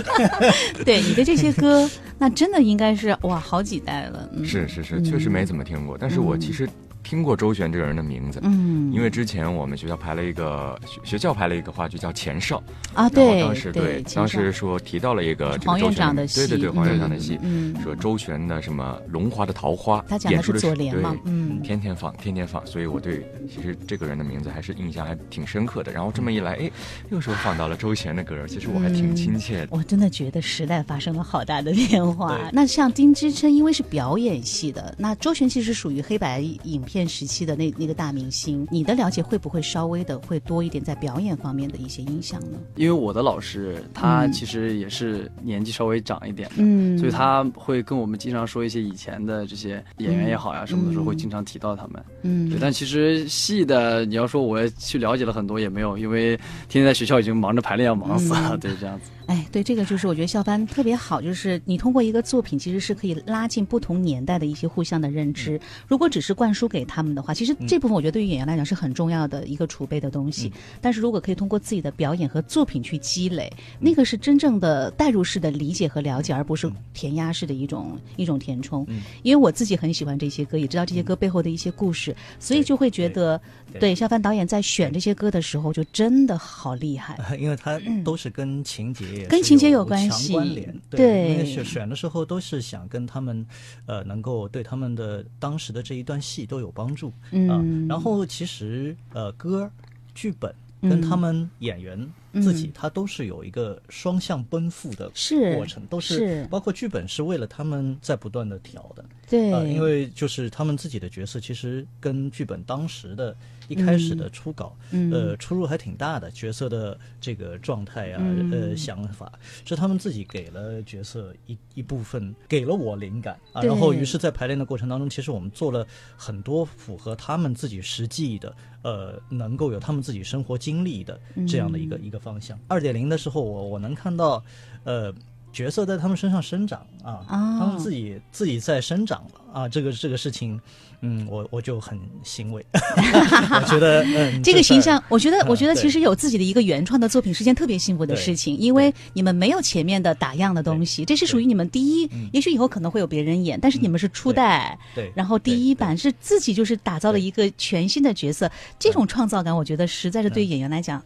[0.85, 4.29] 对你的这些歌，那真的应该是哇，好几代了。
[4.35, 6.69] 嗯、是是是，嗯确实没怎么听过，但是我其实
[7.11, 8.39] 听过周璇这个人的名字。
[8.45, 12.63] 嗯，因为之前我们学校排了一个学学校排了一个话剧叫《前哨》，
[12.95, 25.91] 啊，对当时对，当时说提到了一个这个黄院长的戏，对对对，黄院长的戏，嗯，说周璇的什么龙华的桃花，他讲的是左联嘛，嗯，天天放，天天放，所以我对其实这个人的名字还是印象还挺深刻的。
[25.91, 26.71] 然后这么一来，哎，
[27.11, 29.69] 又说放到了周璇的歌，其实我还挺亲切的。
[29.73, 32.39] 我真的觉得时代发生了好大的变化。
[32.53, 42.59] 那像丁之琛，因为是表演系的，那周璇其实属于黑白影片时期的那那个大明星，你的了解会不会稍微的会多一点在表演方面的一些影响呢？
[42.77, 52.03] 因为我的老师他嗯其实也是年纪稍微长一点的，嗯所以他会跟我们经常说一些以前的这些演员也好呀、什么的时候嗯会经常提到他们。
[52.23, 56.37] 嗯对，但其实戏的你要说我去了解了很多也没有，因为
[56.69, 58.51] 天天在学校已经忙着排练要忙死了。
[58.53, 59.11] 嗯对，这样子。
[59.31, 65.61] 哎，对，这个就是我觉得校班特别好，就是你通过一个作品，其实是可以拉近不同年代的一些互相的认知。
[65.87, 70.53] 如果只是灌输给他们的话，其实这部分我觉得对于演员来讲是很重要的一个储备的东西。
[70.81, 78.85] 但是如果可以通过自己的表演和作品去积累，那个是真正的代入式的理解和了解，而不是填鸭式的一种一种填充。
[79.23, 83.41] 因为我自己很喜欢这些歌，也知道这些歌背后的一些故事，所以就会觉得，
[83.71, 87.17] 对对肖帆导演在选这些歌的时候，就真的好厉害。
[87.39, 93.47] 因为他都是跟情节也跟情节有有关系关联，对因为选选的时候都是想跟他们，
[93.87, 97.87] 呃，能够对他们的当时的这一段戏都有帮助，啊嗯。
[97.89, 99.71] 然后其实呃歌、
[100.15, 101.99] 剧本嗯跟他们演员
[102.35, 105.11] 自己嗯，他都是有一个双向奔赴的
[105.57, 113.37] 过程，都是包括剧本是为了他们在不断的调的，对，呃，因为就是他们自己的角色其实跟剧本当时的
[113.71, 119.33] 一开始的初稿，嗯呃，出入还挺大的，角色的这个状态啊，嗯呃，想法
[119.65, 128.53] 是他们自己给了角色一一部分，给了我灵感啊，然后于是，在排练的过程当中，其实我们做了很多符合他们自己实际的，
[128.83, 132.59] 呃，能够有他们自己生活经历的这样的一个、嗯一个方向。
[132.67, 134.43] 二点零的时候，我我能看到，
[134.83, 135.15] 呃。
[135.53, 137.57] 角色在他们身上生长啊，哦。
[137.59, 140.61] 他们自己自己在生长了啊，这个这个事情，
[141.01, 161.03] 嗯，我我就很欣慰， 我觉得嗯，这个形象，我觉得，嗯我觉得其实有自己的一个原创的作品是件特别幸福的事情，因为你们没有前面的打样的东西，这是属于你们第一，也许以后可能会有别人演，但是你们是初代，对，然后第一版是自己就是打造了一个全新的角色，这种创造感，我觉得实在是对演员来讲，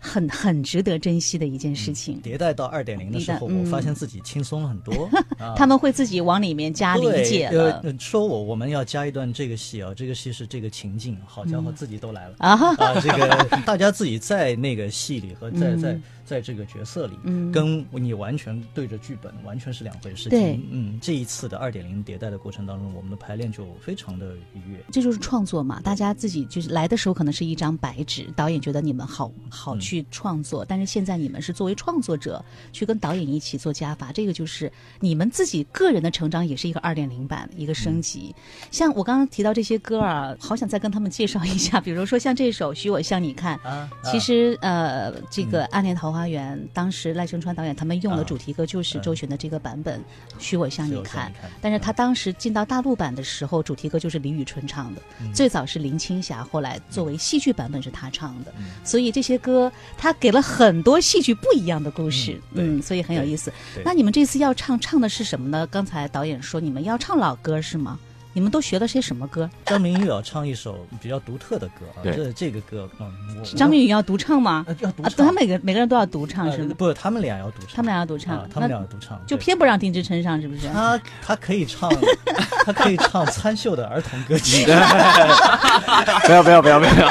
[0.00, 2.20] 很很值得珍惜的一件事情。
[2.22, 5.08] 迭代到二点零的时候，我发现自己轻松了很多。
[5.38, 12.74] 啊他们会自己往里面加理解了呃，说我我们要加一段这个戏啊，这个戏是这个情境，好家伙，自己都来了啊！
[13.00, 20.30] 这个大家自己在那个戏里和在嗯在在这个角色里，嗯跟你完全对着剧本完全是两回事情。
[20.30, 24.78] 对嗯，这一次的二点零迭代的过程当中，我们的排练就非常的愉悦。
[24.92, 38.32] 这就是创作嘛，大家自己就是来的时候可能是一张白纸，导演觉得你们好好嗯去创作，但是现在你们是作为创作者去跟导演一起做加法，这个就是你们自己个人的成长，也是一个二点零版一个升级。
[38.70, 50.00] 像我刚刚提到这些歌啊，好想再跟他们介绍一下，比如说像这首《许我向你看》，啊，其实呃，这个《暗恋桃花源》当时赖声川导演他们用的啊主题歌就是周璇的这个版本
[50.38, 63.52] 《许我向你看但是他当时进到大陆版的时候，主题歌就是李宇春唱的，嗯最早是林青霞，后来作为戏剧版本是他唱的，嗯所以这些歌他给了很多戏剧不一样的故事，嗯嗯，所以很有意思。
[63.84, 65.66] 那你们这次要唱唱的是什么呢？
[65.66, 67.98] 刚才导演说你们要唱老歌是吗？
[68.32, 69.48] 你们都学了些什么歌？
[69.64, 74.64] 张明玉要唱一首比较独特的歌啊，对这这个歌，嗯，张明宇要独唱吗？
[74.80, 76.66] 要独唱，他每个每个人都要独唱是吗？
[76.68, 80.68] 呃不，他们俩要独唱，他们俩要独唱啊，他们俩要独唱，就偏不让丁志琛上，是不是？
[80.68, 81.90] 他他可以唱，
[82.64, 84.64] 他可以唱参秀的儿童歌曲。
[84.64, 87.10] 不要不要不要不要！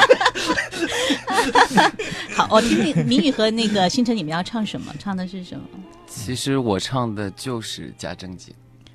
[2.34, 4.92] 好，我听听明宇和那个星辰，你们要唱什么？
[4.98, 5.64] 唱的是什么？
[6.06, 8.54] 其实我唱的就是假正经，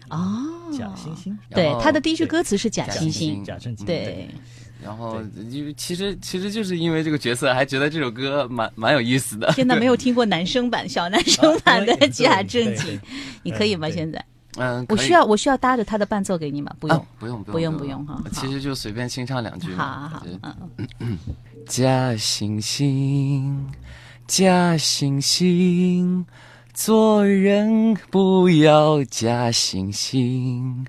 [0.09, 3.43] 哦，假惺惺，对他的第一句歌词是假惺惺。
[3.43, 4.29] 假正经，对，
[4.83, 9.51] 然后就其实其实就是因为这个角色，还觉得这首歌蛮蛮有意思的。
[9.53, 12.99] 天哪，没有听过男生版、小男生版的假正经，
[13.43, 13.89] 你可以吗？
[13.89, 14.23] 现在？
[14.57, 16.73] 嗯，我需要我需要搭着他的伴奏给你吗？
[16.79, 16.97] 不用。
[16.97, 17.73] 啊，不用不不用。
[17.73, 20.09] 用不用哈其实就随便清唱两句好嘛。
[20.09, 20.25] 好
[20.99, 21.17] 嗯，
[21.67, 23.65] 假惺惺，
[24.27, 26.23] 假惺惺，
[26.75, 30.85] 做人不要假惺惺。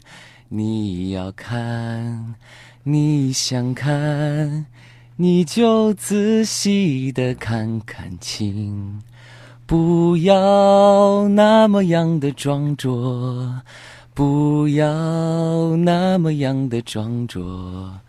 [0.48, 2.34] 你要看，
[2.82, 4.66] 你想看，
[5.14, 9.00] 你就仔细的看看清，
[9.64, 13.62] 不要那么样的装作，
[14.12, 18.00] 不要那么样的装作。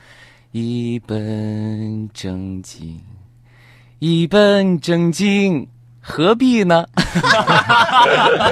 [0.51, 2.99] 一本正经，
[3.99, 5.67] 一本正经，
[6.09, 6.85] 何必呢？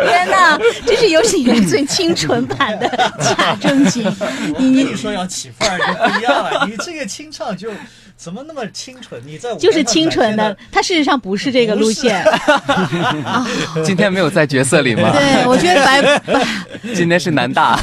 [0.06, 2.88] 天哪，这是有史以来最清纯版的
[3.20, 4.04] 假正经，
[4.60, 7.72] 你你说要起范儿就不一样了，你这个清唱就
[8.18, 9.22] 怎么那么清纯？
[9.26, 12.26] 你在舞台就是清纯的他事实上不是这个路线。
[13.86, 15.12] 今天没有在角色里吗？
[15.14, 16.46] 对，我觉得白白，
[16.94, 17.80] 今天是南大。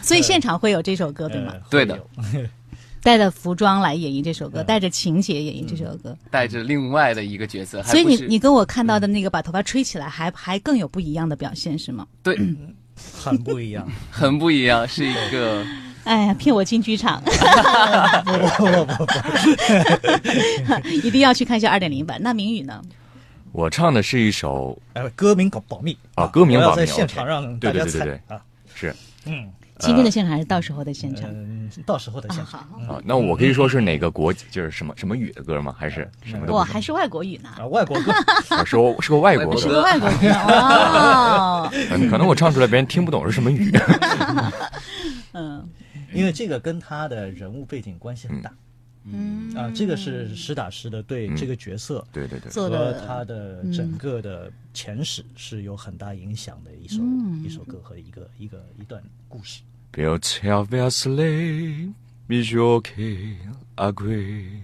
[0.00, 1.60] 所以现场会有这首歌，对吗呃？
[1.68, 1.98] 对的
[3.02, 6.16] 带着服装来演绎这首歌，嗯带着情节演绎这首歌。
[6.30, 12.06] 带着另外的一个角色，所以你你跟我看到的那个把头发吹起来，还还更有不一样的表现，是吗？
[12.22, 12.38] 对，
[12.96, 13.86] 很不一样。
[14.10, 15.64] 很不一样，是一个
[16.04, 17.22] 哎呀，骗我进剧场，
[18.24, 22.18] 不不不不一定要去看一下二点零版。
[22.22, 22.82] 那明宇呢？
[23.52, 28.42] 我唱的是一首哎，歌名搞保密啊歌名保密在现场让大家猜对对对对啊。
[28.74, 29.46] 是嗯
[29.86, 31.28] 今天的现场还是到时候的现场？
[31.32, 32.86] 嗯，到时候的现啊，场。
[32.86, 35.74] 好，啊，那我可以说是哪个国就是什么什么语的歌吗？
[35.78, 36.52] 还是什么都不是？
[36.52, 38.00] 哇，还是外国语呢，啊，外国。
[38.02, 38.12] 歌，
[38.54, 40.28] 啊是个是个外国歌，是个外国歌
[42.10, 43.70] 可能我唱出来别人听不懂是什么语。
[45.32, 45.68] 嗯。
[46.14, 48.52] 因为这个跟他的人物背景关系很大。
[49.04, 49.50] 嗯。
[49.56, 57.42] 啊，这个是实打实的对嗯这个角色对对对，和他的整个的前史是有很大影响的一首嗯。
[57.42, 59.62] 一首歌和一个一个一段故事。
[59.92, 61.92] Birds have a slave,
[62.30, 63.36] is okay,
[63.76, 64.62] agree.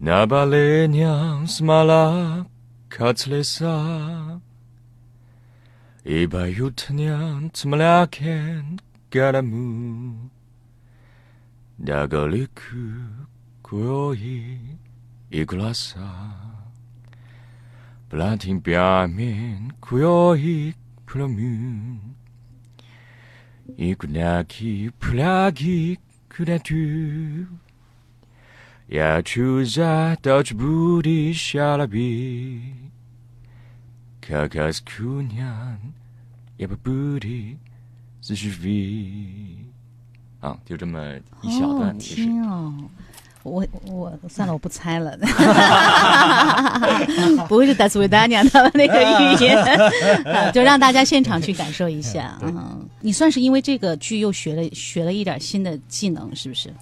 [0.00, 2.44] 나발레냐스 말라
[2.88, 4.40] 카츠레사.
[6.04, 8.78] 이바유트냐 트말라켄
[9.10, 10.28] 까라무.
[11.76, 13.26] 나갈리크 그
[13.62, 14.58] 고요히
[15.30, 16.00] 이글라사.
[18.08, 20.72] 블라팅 뺨엔 고요히
[21.06, 22.16] 플라문.
[23.76, 25.98] Ikunaki plagi
[26.30, 27.46] kudatu
[28.88, 32.60] Ya chuza dodge booty shalabi
[34.22, 35.78] kakak kunyan
[36.56, 37.56] 也不不的，
[38.20, 39.64] 只是飞。
[40.40, 42.90] 啊，就这么一小段，哦，也是天哦。
[43.48, 45.16] 我我算了，我不猜了，
[47.48, 49.56] 不会是达斯维达尼亚他们那个语言，
[50.26, 52.38] 啊就让大家现场去感受一下。
[52.42, 56.72] 嗯，你算是因为这个剧又学了学了一点新的技能，是不是？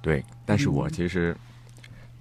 [0.00, 0.24] 对。
[0.44, 1.36] 但是嗯我其实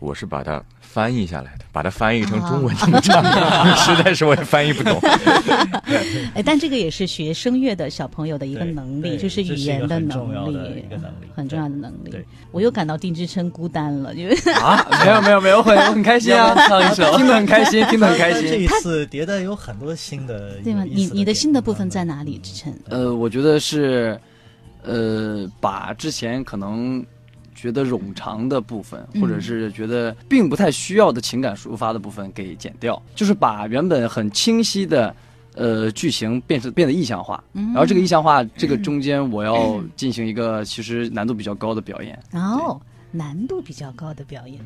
[0.01, 3.23] 我是把它翻译下来的，把它翻译成中文这么唱，
[3.77, 4.99] 实在是我也翻译不懂。
[6.33, 12.11] 哎，但这个也是学声乐的小朋友的一个能力，就是语言的很重能要的力一个能力，很重要的能力。
[12.51, 18.41] 我又感到丁之琛孤单了，因为啊， 没有没有没有，很我很开心啊，唱一首，听得很开心，听得很开心。
[18.49, 20.83] 这一次迭代有很多新的，对吗？
[20.83, 22.39] 你你的新的部分在哪里？
[22.39, 22.73] 之琛？
[22.89, 24.19] 呃，我觉得是，
[24.83, 27.05] 呃，把之前可能
[27.61, 35.15] 觉得冗长的部分，或者是觉得并不太需要的情感抒发的部分给剪掉，就是把原本很清晰的。
[35.53, 42.17] 呃，剧情变成变得意象化，然后这个意象化，这个中间我要进行一个其实难度比较高的表演。
[42.31, 42.79] 哦，
[43.11, 44.61] 难度比较高的表演。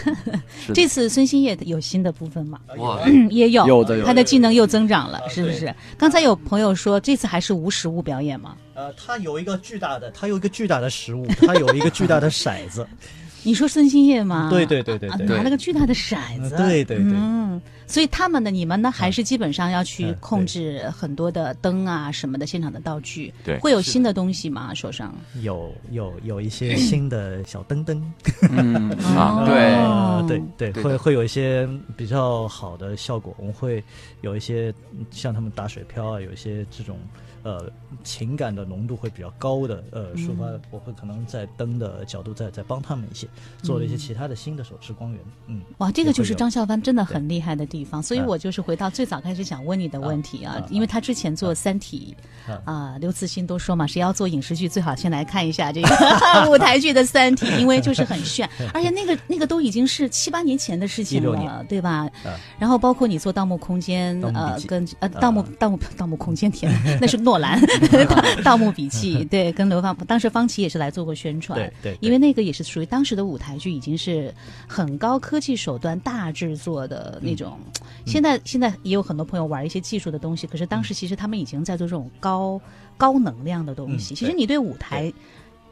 [0.72, 2.58] 这次孙兴业有新的部分吗？
[2.78, 5.74] 哇，嗯也有，有的有的他的技能又增长了，啊是不是？
[5.98, 8.56] 刚才有朋友说这次还是无实物表演吗？
[8.74, 12.86] 呃，它有一个巨大的，它有一个巨大的食物，它有一个巨大的骰子，
[13.42, 14.48] 你说孙兴业吗？
[14.50, 15.26] 对对对对啊对。
[15.26, 16.16] 拿了个巨大的骰
[16.48, 17.12] 子，嗯对对对。
[17.14, 23.58] 嗯，所以他们呢，你们呢，还是基本上要去嗯控制很多的灯啊什么的现场的道具，对。
[23.58, 24.72] 会有新的东西吗？
[24.74, 25.14] 手上？
[25.42, 28.00] 有有有一些新的小灯灯，
[29.14, 33.84] 啊，对，呃，对对，会会有一些比较好的效果，我们会
[34.22, 36.98] 有一些嗯像他们打水漂啊，有一些这种
[37.44, 37.70] 呃
[38.02, 43.28] 情感的浓度会比较高的呃抒发，我会可能在灯的角度再再帮他们一些，
[43.62, 52.16] 做了一些其他的新的手持光源，嗯，哇，这个就是张孝帆真的很厉害的地方，所以嗯我就是回到最早开始想问你的问题啊啊，因为他之前做《三体》
[52.52, 52.62] 啊。
[52.64, 55.88] 啊，刘慈欣都说嘛，谁要做影视剧，最好先来看一下这个
[56.50, 62.08] 舞台剧的《三体》，因为就是很炫， 而且那个那个都已经是七八年前的事情了，对吧？
[62.24, 62.40] 啊？
[62.58, 67.60] 然后包括你做《盗墓空间呃跟呃《盗墓盗墓盗墓空间》天， 那是诺兰
[68.42, 74.32] 《盗墓笔记》，对，跟刘芳当时方琦也是来做过宣传，对因为那个也是属于当时的舞台剧，已经是
[74.66, 77.58] 很高科技手段、大制作的那种。
[77.76, 77.82] 嗯。
[78.06, 82.60] 现在现在也有很多朋友玩一些技术的东西，可是当时其实他们已经在做这种高
[82.96, 84.14] 高能量的东西。
[84.14, 85.12] 嗯其实你对舞台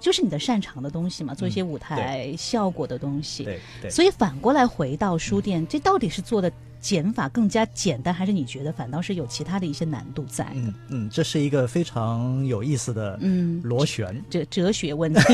[0.00, 3.44] 就是你的擅长的东西嘛，做一些舞台效果的东西。
[3.44, 6.50] 嗯对对，所以反过来回到书店，这到底是做的
[6.82, 10.46] 减法更加简单，还是你觉得反倒是有其他的一些难度在？
[10.54, 14.22] 嗯嗯，这是一个非常有意思的嗯螺旋。
[14.28, 15.20] 哲哲学问题。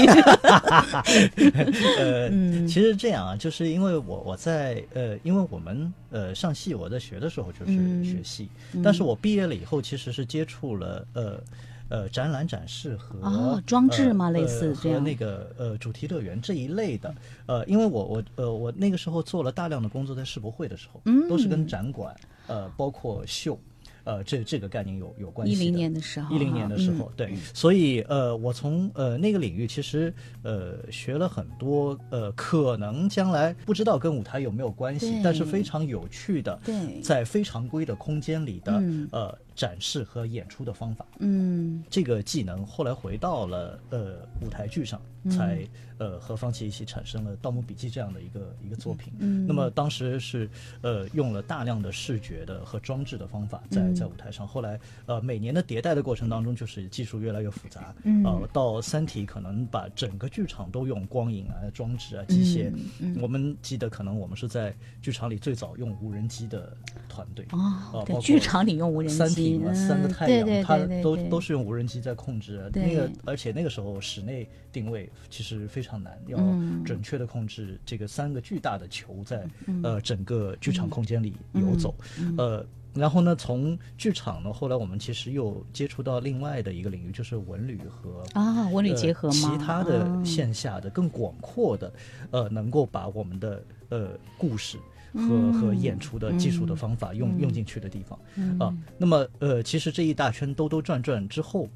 [1.99, 8.49] 呃，嗯其实这样啊，就是因为我我在呃，因为我们呃上戏，我在学的时候就是嗯学戏，
[8.85, 11.43] 但是我毕业了以后，其实是接触了呃。
[11.89, 14.27] 呃，展览展示和哦装置吗？
[14.27, 14.99] 呃类似呃这样。
[14.99, 17.15] 和那个呃主题乐园这一类的，
[17.47, 21.29] 呃，因为我我呃我那个时候做了大量的工作，在世博会的时候，嗯。
[21.29, 22.15] 都是跟展馆
[22.47, 23.59] 呃包括秀，
[24.05, 25.61] 呃这这个概念有有关系的。
[25.63, 27.13] 一零年的时候，一零年的时候，嗯。
[27.17, 30.13] 对，所以呃，我从呃那个领域其实
[30.43, 37.01] 呃学了很多呃，可能将来不知道跟舞台有没有关系，但是非常有趣的，对。
[37.03, 39.09] 在非常规的空间里的、嗯。
[39.13, 41.05] 呃展示和演出的方法。
[41.19, 45.67] 嗯这个技能后来回到了呃舞台剧上，嗯才
[45.99, 49.13] 呃和方琦一起产生了《盗墓笔记》这样的一个一个作品。
[49.19, 50.49] 嗯那么当时是
[50.81, 54.47] 呃用了大量的视觉的和装置的方法在嗯在舞台上。
[54.47, 57.93] 后来呃每年的迭代的过程当中，就是技术越来越复杂。
[58.05, 62.73] 嗯呃，到《三体》可能把整个剧场都用光影啊、装置啊、机械。
[63.01, 66.77] 嗯我们记得可能我们是在剧场里最早用无人机的
[67.09, 67.45] 团队。
[67.51, 67.59] 哦
[67.93, 76.83] 呃，包括对剧场里用无人三体机，三个太阳，它都都是用无人机在控制那个，而且那个时候室内定位其实非常难，要嗯。
[76.85, 79.83] 准确的控制这个三个巨大的球在、嗯。
[79.83, 81.95] 呃整个剧场空间里游走，
[82.37, 82.65] 呃。
[82.99, 90.25] 然后呢，从剧场呢，后来我们其实又接触到另外的一个领域，就是文旅和啊，文旅结合呃、其他的啊。
[90.25, 91.93] 线下的更广阔的，
[92.31, 94.77] 呃，能够把我们的呃故事
[95.15, 98.19] 和、嗯和演出的技术的方法用、用进去的地方
[98.59, 101.69] 啊、那么呃，其实这一大圈兜兜转转之后，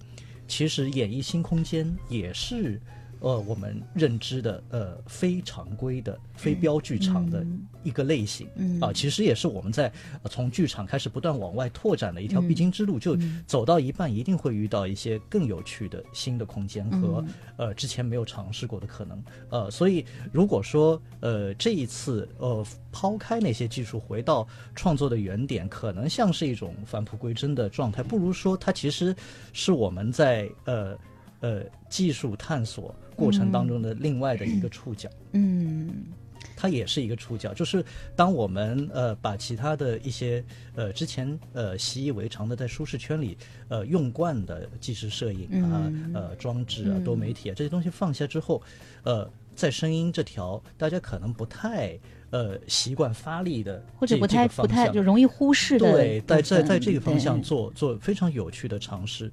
[0.46, 2.80] 其实演艺新空间也是
[3.22, 7.46] 呃我们认知的呃非常规的非标剧场的
[7.82, 8.80] 一个类型，嗯。
[8.80, 9.90] 啊，其实也是我们在、
[10.22, 12.48] 呃从剧场开始不断往外拓展的一条嗯。
[12.48, 13.16] 必经之路，就
[13.46, 17.28] 走到一半一定会遇到一些更有趣的新的空间和、嗯。
[17.56, 29.14] 呃之前没有尝试过的可能，呃，所以如果说呃这一次呃抛开那些技术回到创作的原点，可能像是一种返璞归真的状态，不如说它其实
[29.52, 30.98] 是我们在呃
[31.42, 35.10] 呃技术探索过程当中的另外的一个触角。
[35.32, 36.06] 嗯。
[36.56, 37.84] 它也是一个触角，就是
[38.16, 43.36] 当我们呃把其他的一些呃之前呃习以为常的在舒适圈里
[43.68, 46.12] 呃用惯的纪实摄影啊、嗯。
[46.14, 48.60] 呃装置啊、多媒体啊这些东西放下之后，
[49.04, 51.98] 呃，在声音这条大家可能不太
[52.32, 59.30] 呃习惯发力的或者不太这个不太就容易忽视的对，在在在这个方向做做非常有趣的尝试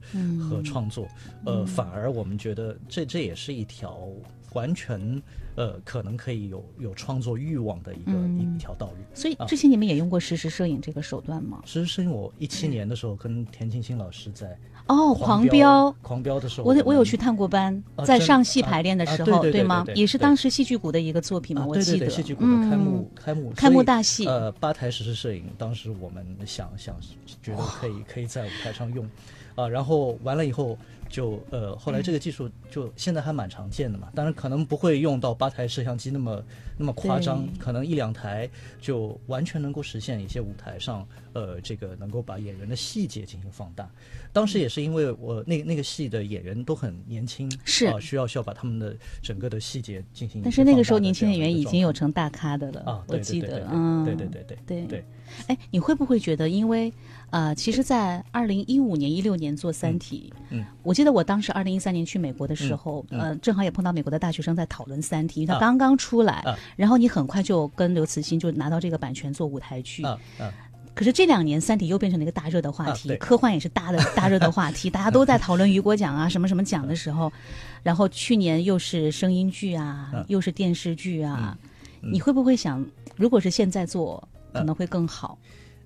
[0.47, 1.07] 和创作，
[1.45, 4.07] 呃，反而我们觉得这这也是一条
[4.53, 5.21] 完全
[5.55, 8.97] 呃可能可以有有创作欲望的一个、一条道路。
[9.13, 9.45] 所以啊。
[9.45, 11.61] 之前你们也用过实时摄影这个手段吗？
[11.65, 14.57] 其实时摄影我一七年的时候跟田沁鑫老师在
[14.89, 15.95] 哦，狂狂飙。
[16.01, 19.85] 狂飙的时候，我我有去探过班，在上戏啊排练的啊时候，对吗？
[19.95, 22.09] 也是当时戏剧谷的一个作品嘛，我记得。
[22.09, 26.95] 戏剧谷的开幕、开幕开幕大戏呃，八台实时摄影，当时我们想想
[27.41, 29.07] 觉得可以可以在舞台上用，
[29.55, 30.75] 啊，然后完了以后
[31.07, 36.41] 就呃，后来这个技术就现在还蛮常见的嘛，当然可能不会用到八台摄像机那么
[36.77, 38.49] 那么夸张，可能一两台
[38.81, 43.89] 就完全能够实现一些舞台上呃这个能够把演员的细节进行放大。
[44.31, 50.41] 当时也是因为我那那个戏的演员都很年轻，是啊，需要需要把他们的整个的细节进行。
[50.43, 55.05] 但是那个时候年轻演员已经有成大咖的了，啊，我记得，嗯，对对对对对对，
[55.47, 56.93] 哎，你会不会觉得，因为
[57.31, 70.03] 呃，其实，在二零一五年、一六年做《三体》，嗯，我记得我当时二零一三年去美国的时候，嗯呃，正好也碰到美国的大学生在讨论《三体》，因为它啊刚刚出来，啊然后你很快就跟刘慈欣就拿到这个版权做舞台剧。
[70.03, 70.53] 啊啊，
[70.95, 77.31] 可是这两年，《三体》又变成了一个大热的话题，啊科幻也是大的 大热的话题，大家都在讨论雨果奖啊，什么什么奖的时候，
[77.83, 81.57] 然后去年又是声音剧啊，嗯又是电视剧啊，
[82.01, 82.85] 嗯你会不会想，
[83.15, 85.37] 如果是现在做，可能会更好？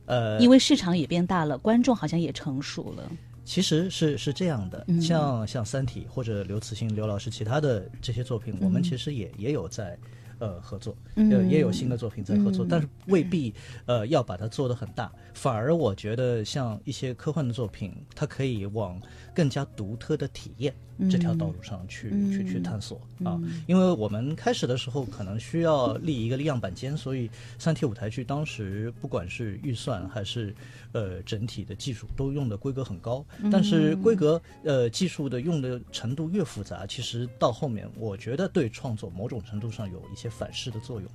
[0.05, 3.11] 呃，因为市场也变大了，观众好像也成熟了。
[3.45, 9.97] 其实是是这样的，嗯像像《三体》或者刘慈欣、刘老师其他的这些作品，我们其实也也有在。
[10.43, 11.31] 呃，合作，嗯。
[11.31, 12.67] 呃，也有新的作品在合作，嗯。
[12.69, 13.53] 但是未必
[13.85, 19.01] 呃要把它做得很大，反而我觉得像一些科幻的作品，它可以往
[19.33, 20.73] 更加独特的体验
[21.09, 22.31] 这条道路上去、嗯。
[22.31, 30.53] 去去探索啊，因为我们开始的时候可能需要立一个样板间，所以三体舞台剧当时不管是预算还是
[30.91, 41.09] 呃整体的技术都用的规格很高，但是规格呃技术的用的程度越复杂，其实到后面我觉得对创作某种程度上有一些反噬的作用。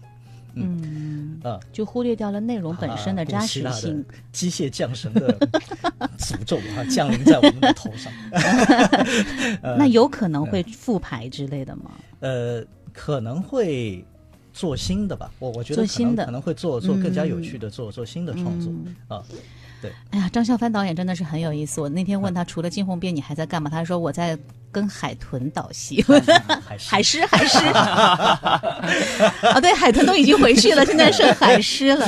[0.61, 5.37] 嗯，啊，就忽略掉了内容本身的扎实啊性。，机械降神的
[6.19, 8.13] 诅咒啊，降临在我们的头上。
[9.79, 11.93] 那有可能会复牌之类的吗？
[12.21, 14.05] 呃，可能会
[14.53, 18.73] 做新的吧，我我觉得可做新的能可能会做做更加有嗯趣的，做做新的创作
[19.09, 19.23] 啊。
[20.11, 21.81] 哎呀，张孝帆导演真的是很有意思。
[21.81, 23.71] 我那天问他，除了惊鸿变，你还在干嘛？
[23.71, 24.37] 他说我在
[24.73, 26.05] 跟海豚导戏。
[26.79, 32.07] 海狮，海狮，啊，对，海豚都已经回去了，现在剩海狮了。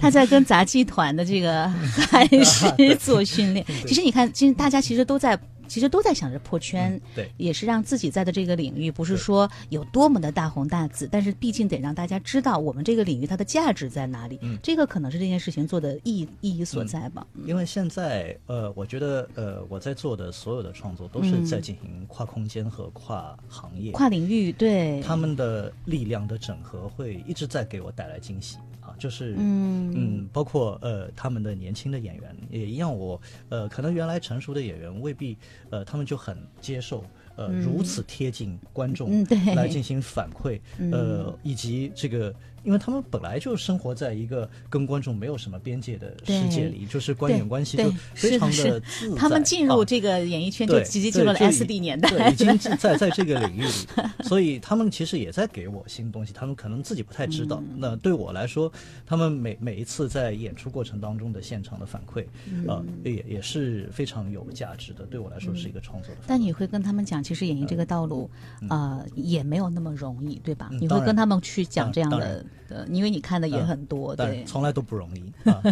[0.00, 1.68] 他在跟杂技团的这个
[2.10, 3.64] 海狮做训练。
[3.86, 5.38] 其实你看，其实大家其实都在，
[5.70, 7.30] 其实都在想着破圈，对。
[7.36, 14.38] 也是让自己在的这个领域，不是说有多么的大红大紫，但是毕竟得让大家知道我们这个领域它的价值在哪里。
[14.42, 14.58] 嗯。
[14.60, 17.24] 这个可能是这件事情做的意意义所在吧。
[17.46, 28.56] 因为现在呃，我觉得呃，我在做的所有的创作都是在进行跨空间和跨行业、跨领域，对，他们的力量的整合，会一直在给我带来惊喜
[28.90, 28.96] 啊！
[28.98, 35.36] 就是嗯嗯，包括呃他们的年轻的演员也一样我，呃可能原来成熟的演员未必
[35.70, 37.04] 呃他们就很接受
[37.36, 39.24] 呃、如此贴近观众
[39.56, 40.60] 来进行反馈，
[40.92, 42.34] 呃以及这个。
[42.64, 49.16] 因为他们本来就生活在一个跟观众没有什么边界的世界里，就是观演关系对就非常的的自在。
[49.16, 53.72] 他们进入啊这个演艺圈就，直接进入了 S D 年代，对，已经在在这个领域里，
[54.22, 57.62] 所以他们其实也在给我新东西，他们可能自己不太知道。
[57.62, 58.70] 嗯那对我来说，
[59.06, 65.06] 他们每每一次在演出过程当中的现场的反馈，嗯呃，也也是非常有价值的。
[65.06, 66.20] 对我来说是一个创作的。
[66.26, 68.28] 但你会跟他们讲，其其实演艺这个道路，
[68.68, 70.68] 呃，也没有那么容易，对吧？
[70.72, 75.62] 你会跟他们去讲这样的当然，呃，因为你看的也嗯很多，对但，从来都不容易 啊，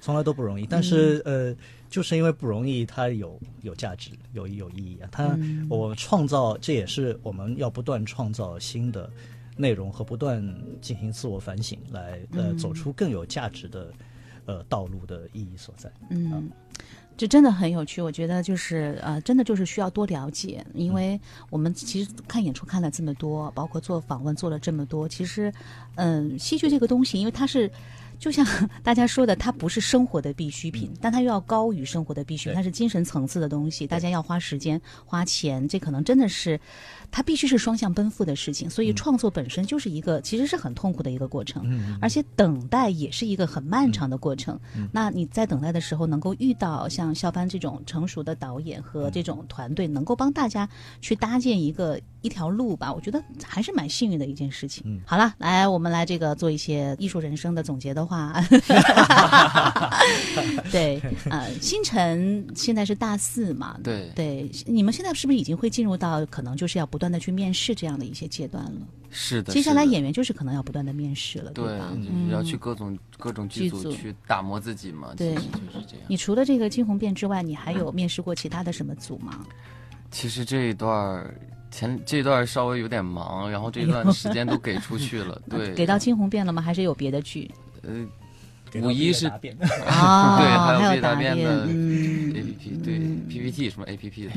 [0.00, 0.66] 从来都不容易。
[0.66, 1.54] 但是呃，
[1.90, 5.08] 就是因为不容易，它有有价值，有有意义啊。
[5.10, 9.10] 它嗯我创造，这也是我们要不断创造新的
[9.56, 10.42] 内容和不断
[10.80, 13.92] 进行自我反省，来呃嗯走出更有价值的
[14.46, 15.92] 呃道路的意义所在。
[16.10, 16.50] 嗯，
[17.16, 18.02] 这真的很有趣。
[18.02, 25.52] 我觉得就是呃，真的就是需要多了解，因为我们其实看演出看了这么多，包括做访问做了这么多，其实，
[25.94, 27.70] 嗯、戏剧这个东西，因为它是。
[28.16, 28.46] 就像
[28.82, 36.58] 大家说的，它不是生活的必需品，但它又要高于生活的必需品，它是精神层次的东西，大家要花时间、花钱，这可能真的是，
[37.14, 38.68] 它必须是双向奔赴的事情。
[38.68, 41.62] 所以创作本身就是一个，其实是很痛苦的一个过程，
[42.00, 44.58] 而且等待也是一个很漫长的过程。
[44.90, 50.68] 那你在等待的时候，能够遇到像肖班这种成熟的导演和这种团队，能够帮大家
[51.00, 55.00] 去搭建一个一条路吧，我觉得还是蛮幸运的一件事情。
[55.06, 58.34] 好了，来我们来这个做一些艺术人生的总结的话
[60.72, 61.00] 对，
[61.30, 68.80] 呃，星辰现在是大四嘛，对对，你们现在是不是已经会进入到可能就是要不断的去面试这样的一些阶段了？
[69.10, 69.52] 是的。
[69.52, 76.06] 接下来演员就是可能要不断的面试了，对吧？，就是要去各种各种剧剧组组去打磨自己嘛，对其实就是这样。
[76.08, 79.46] 你除了这个惊鸿变之外，你还有面试过其他的什么组吗？
[80.10, 81.34] 其实这一段儿
[81.70, 86.60] 前这一段稍微有点忙，然后这一段时间都给出去了， 对，给到惊鸿变了吗？
[86.62, 87.50] 还是有别的剧？
[87.82, 88.06] 呃
[88.82, 91.66] 五一是答辩啊， 对，还还有答辩辩的
[93.24, 94.30] P，对 P P T 什么 A P P 的，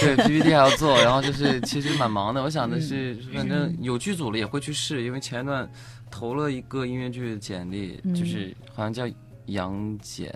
[0.00, 2.42] 对 P P T 还要做，然后就是其实蛮忙的。
[2.42, 5.70] 我想的是，反正有剧组了也会去试，因为前一段
[6.10, 9.04] 投了一个音乐剧的简历，就是好像叫
[9.46, 10.32] 杨戬，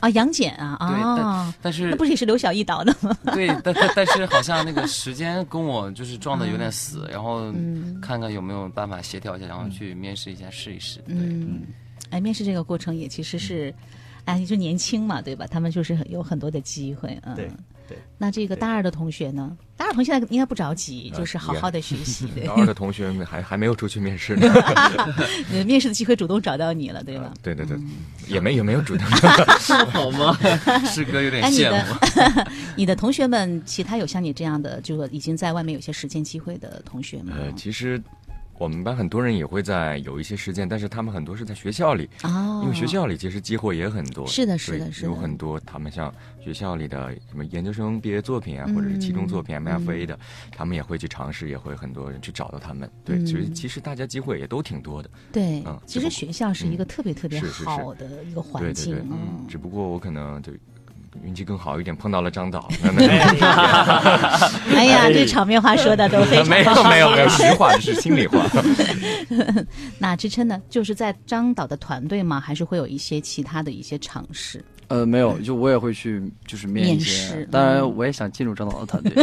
[0.00, 3.16] 啊，杨戬啊对，啊但，但是那不是也是刘晓艺导的吗？
[3.34, 7.96] 对，但但但是好像那个时间跟我就是撞的有点死，然后嗯。
[8.00, 10.98] 看看有没有办法协调一下，然后去面试一下试一试。
[11.00, 11.62] 对，嗯，
[12.10, 13.74] 哎，面试这个过程也其实是，
[14.28, 15.46] 哎，就年轻嘛，对吧？
[15.50, 17.34] 他们就是很有很多的机会，嗯。
[17.34, 17.50] 对
[17.88, 17.96] 对。
[18.18, 19.56] 那这个大二的同学呢？
[19.74, 24.46] 大二同学现在应该不着急，啊就是好好的学习， 对高二的同学们还还没有出去面试呢。
[25.52, 27.32] 呃面试的机会主动找到你了，对吧？
[27.42, 27.78] 对对对，
[28.26, 29.06] 也没也没有主动。
[29.90, 30.36] 好吗？
[30.84, 32.50] 师哥有点哎，你羡的慕。
[32.76, 37.32] 你的同学们，其他有像你这样的，就是已经在外面有些实践机会的同学吗？
[37.38, 37.98] 呃，其实
[38.58, 44.26] 我们班很多人也会在有一些实践，但是他们很多是在学校里，哦，因为学校里其实机会也很多。
[44.26, 50.18] 是的是的是的有很多他们像学校里的什么研究生毕业作品啊，或者是期中作品嗯 MFA 的，
[50.50, 52.90] 他们也会去尝试，也会很多人去找到他们。
[53.04, 55.08] 对，嗯所以其实大家机会也都挺多的。
[55.32, 60.52] 对嗯，其实学校是一个嗯特别特别好的一个环境对对境，对，嗯，只不过我可能就
[61.24, 62.68] 运气更好一点，碰到了张导。
[62.82, 63.06] 那那
[64.76, 68.44] 哎呀，这场面话说的都非常 没有没有没有，实话这是心里话。
[69.98, 72.40] 那支撑呢，就是在张导的团队吗？
[72.40, 74.64] 还是会有一些其他的一些尝试？
[74.88, 79.22] 呃，没有，就我也会去，就是面试当然，我也想进入张导的团队，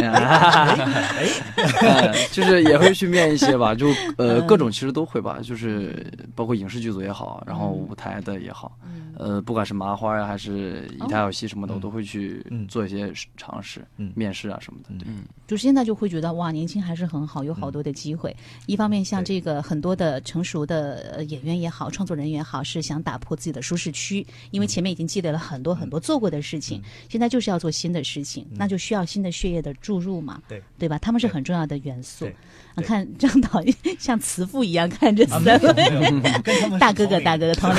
[1.82, 12.66] 呃 就是也会去面一些吧，就呃嗯各种其实都会吧，就是包括影视剧组也好，然后舞台的也好，嗯呃，不管是麻花呀还是一台游戏什么的，我都会去嗯。
[12.68, 14.88] 做一些尝试嗯，面试啊什么的。
[14.98, 18.34] 对嗯，就现在就会觉得哇，年轻还是很好，有好多的机会。
[18.66, 30.62] 一方面，像这个很多的成熟的呃演员也好，创作人员也好，是想打破自己的舒适区，因为前面已经积累了很多很多做过的事情，现在就是要做新的事情，那就需要新的血液的注入嘛，对。
[30.78, 30.98] 对吧？
[30.98, 32.24] 他们是很重要的元素。
[32.24, 32.36] 对。
[32.76, 33.60] 啊，看 张导
[33.98, 36.78] 像慈父一样看着啊，三位。
[36.78, 37.76] 大哥哥，大哥哥， 同龄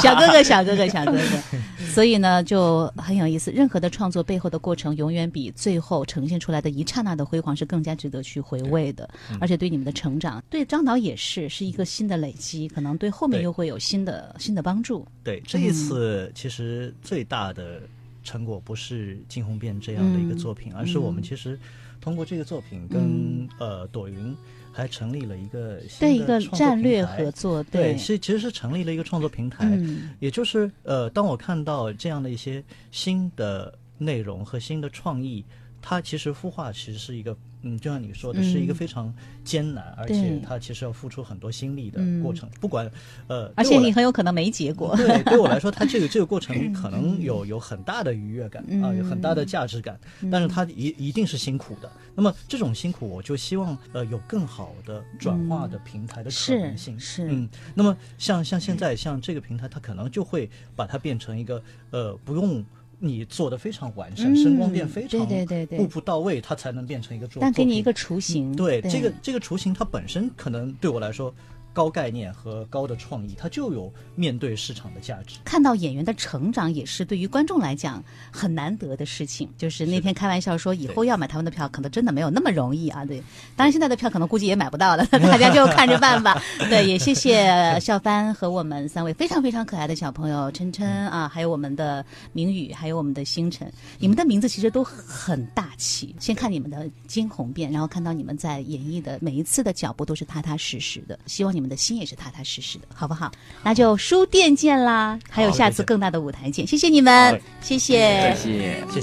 [0.00, 1.58] 小哥哥，小哥哥，小哥哥。
[1.90, 3.50] 所以呢，就很有意思。
[3.50, 9.10] 任何的创作背后的过程，永远比最后呈现出来的一刹那的辉煌是更加值得去回味的，
[9.40, 15.04] 而且对你们的成长，对张导也是是一个新的累积，可能对后面又会有新的新的帮助。
[15.24, 17.80] 对，这一次其实最大的
[18.22, 21.58] 成果不是《惊鸿变》这样的一个作品，而是我们其实
[22.00, 24.34] 通过这个作品跟、呃朵云
[24.72, 30.10] 还成立了一个对一个战略合作，对，是其实是成立了一个创作平台，嗯。
[30.20, 35.44] 也就是呃，当我看到这样的一些新的内容和新的创意，
[35.82, 39.12] 它其实孵化其实是一个，嗯，就像你说的，嗯是一个非常
[39.44, 42.48] 艰难，而且他其实要付出很多心力的嗯过程。
[42.60, 42.90] 不管
[43.26, 44.96] 呃，而且你很有可能没结果。
[44.96, 49.98] 对，对我来说，他这个 这个过程可能有有很大的愉悦感啊，有很大的价值感，
[50.30, 51.90] 但是它一一定是辛苦的。
[52.14, 56.98] 那么这种辛苦，我就希望呃有更好的转化的平台的可能性。
[56.98, 62.64] 是是嗯，那么像像现在像这个平台，它可能就会把它变成一个呃不用
[63.00, 67.40] 你做的非常完善，嗯声光电非常对对对对步步到位，它才能变成一个作。
[67.40, 71.34] 作品但给你一个雏形，对这个这个雏形，它本身可能对我来说
[71.80, 75.38] 高概念和高的创意，它就有面对市场的价值。
[75.46, 79.48] 看到演员的成长，也是对于观众来讲很难得的事情。
[79.56, 83.02] 就是那天开玩笑说，以后要买他们的票，可能真的没有那么容易啊。
[83.06, 83.18] 对，
[83.56, 86.38] 当然现在的票可能估计也买不到了， 大家就看着办吧。
[86.68, 92.04] 对，也谢谢笑帆和我们三位非常非常可爱的小朋友琛琛啊，还有我们的
[92.34, 93.72] 明宇，还有我们的星辰。
[93.98, 96.14] 你们的名字其实都很大气。
[96.20, 103.30] 先看你们的惊鸿变，然后看到你们在演绎的每一次的脚步都是踏踏实实的，希望你们的心也是踏踏实实的，好不好？
[103.62, 108.84] 那就书店见啦，还有下次更大的舞台见，谢谢你们好，谢谢谢谢。
[108.92, 109.00] 谢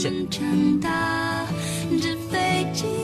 [2.74, 2.97] 谢。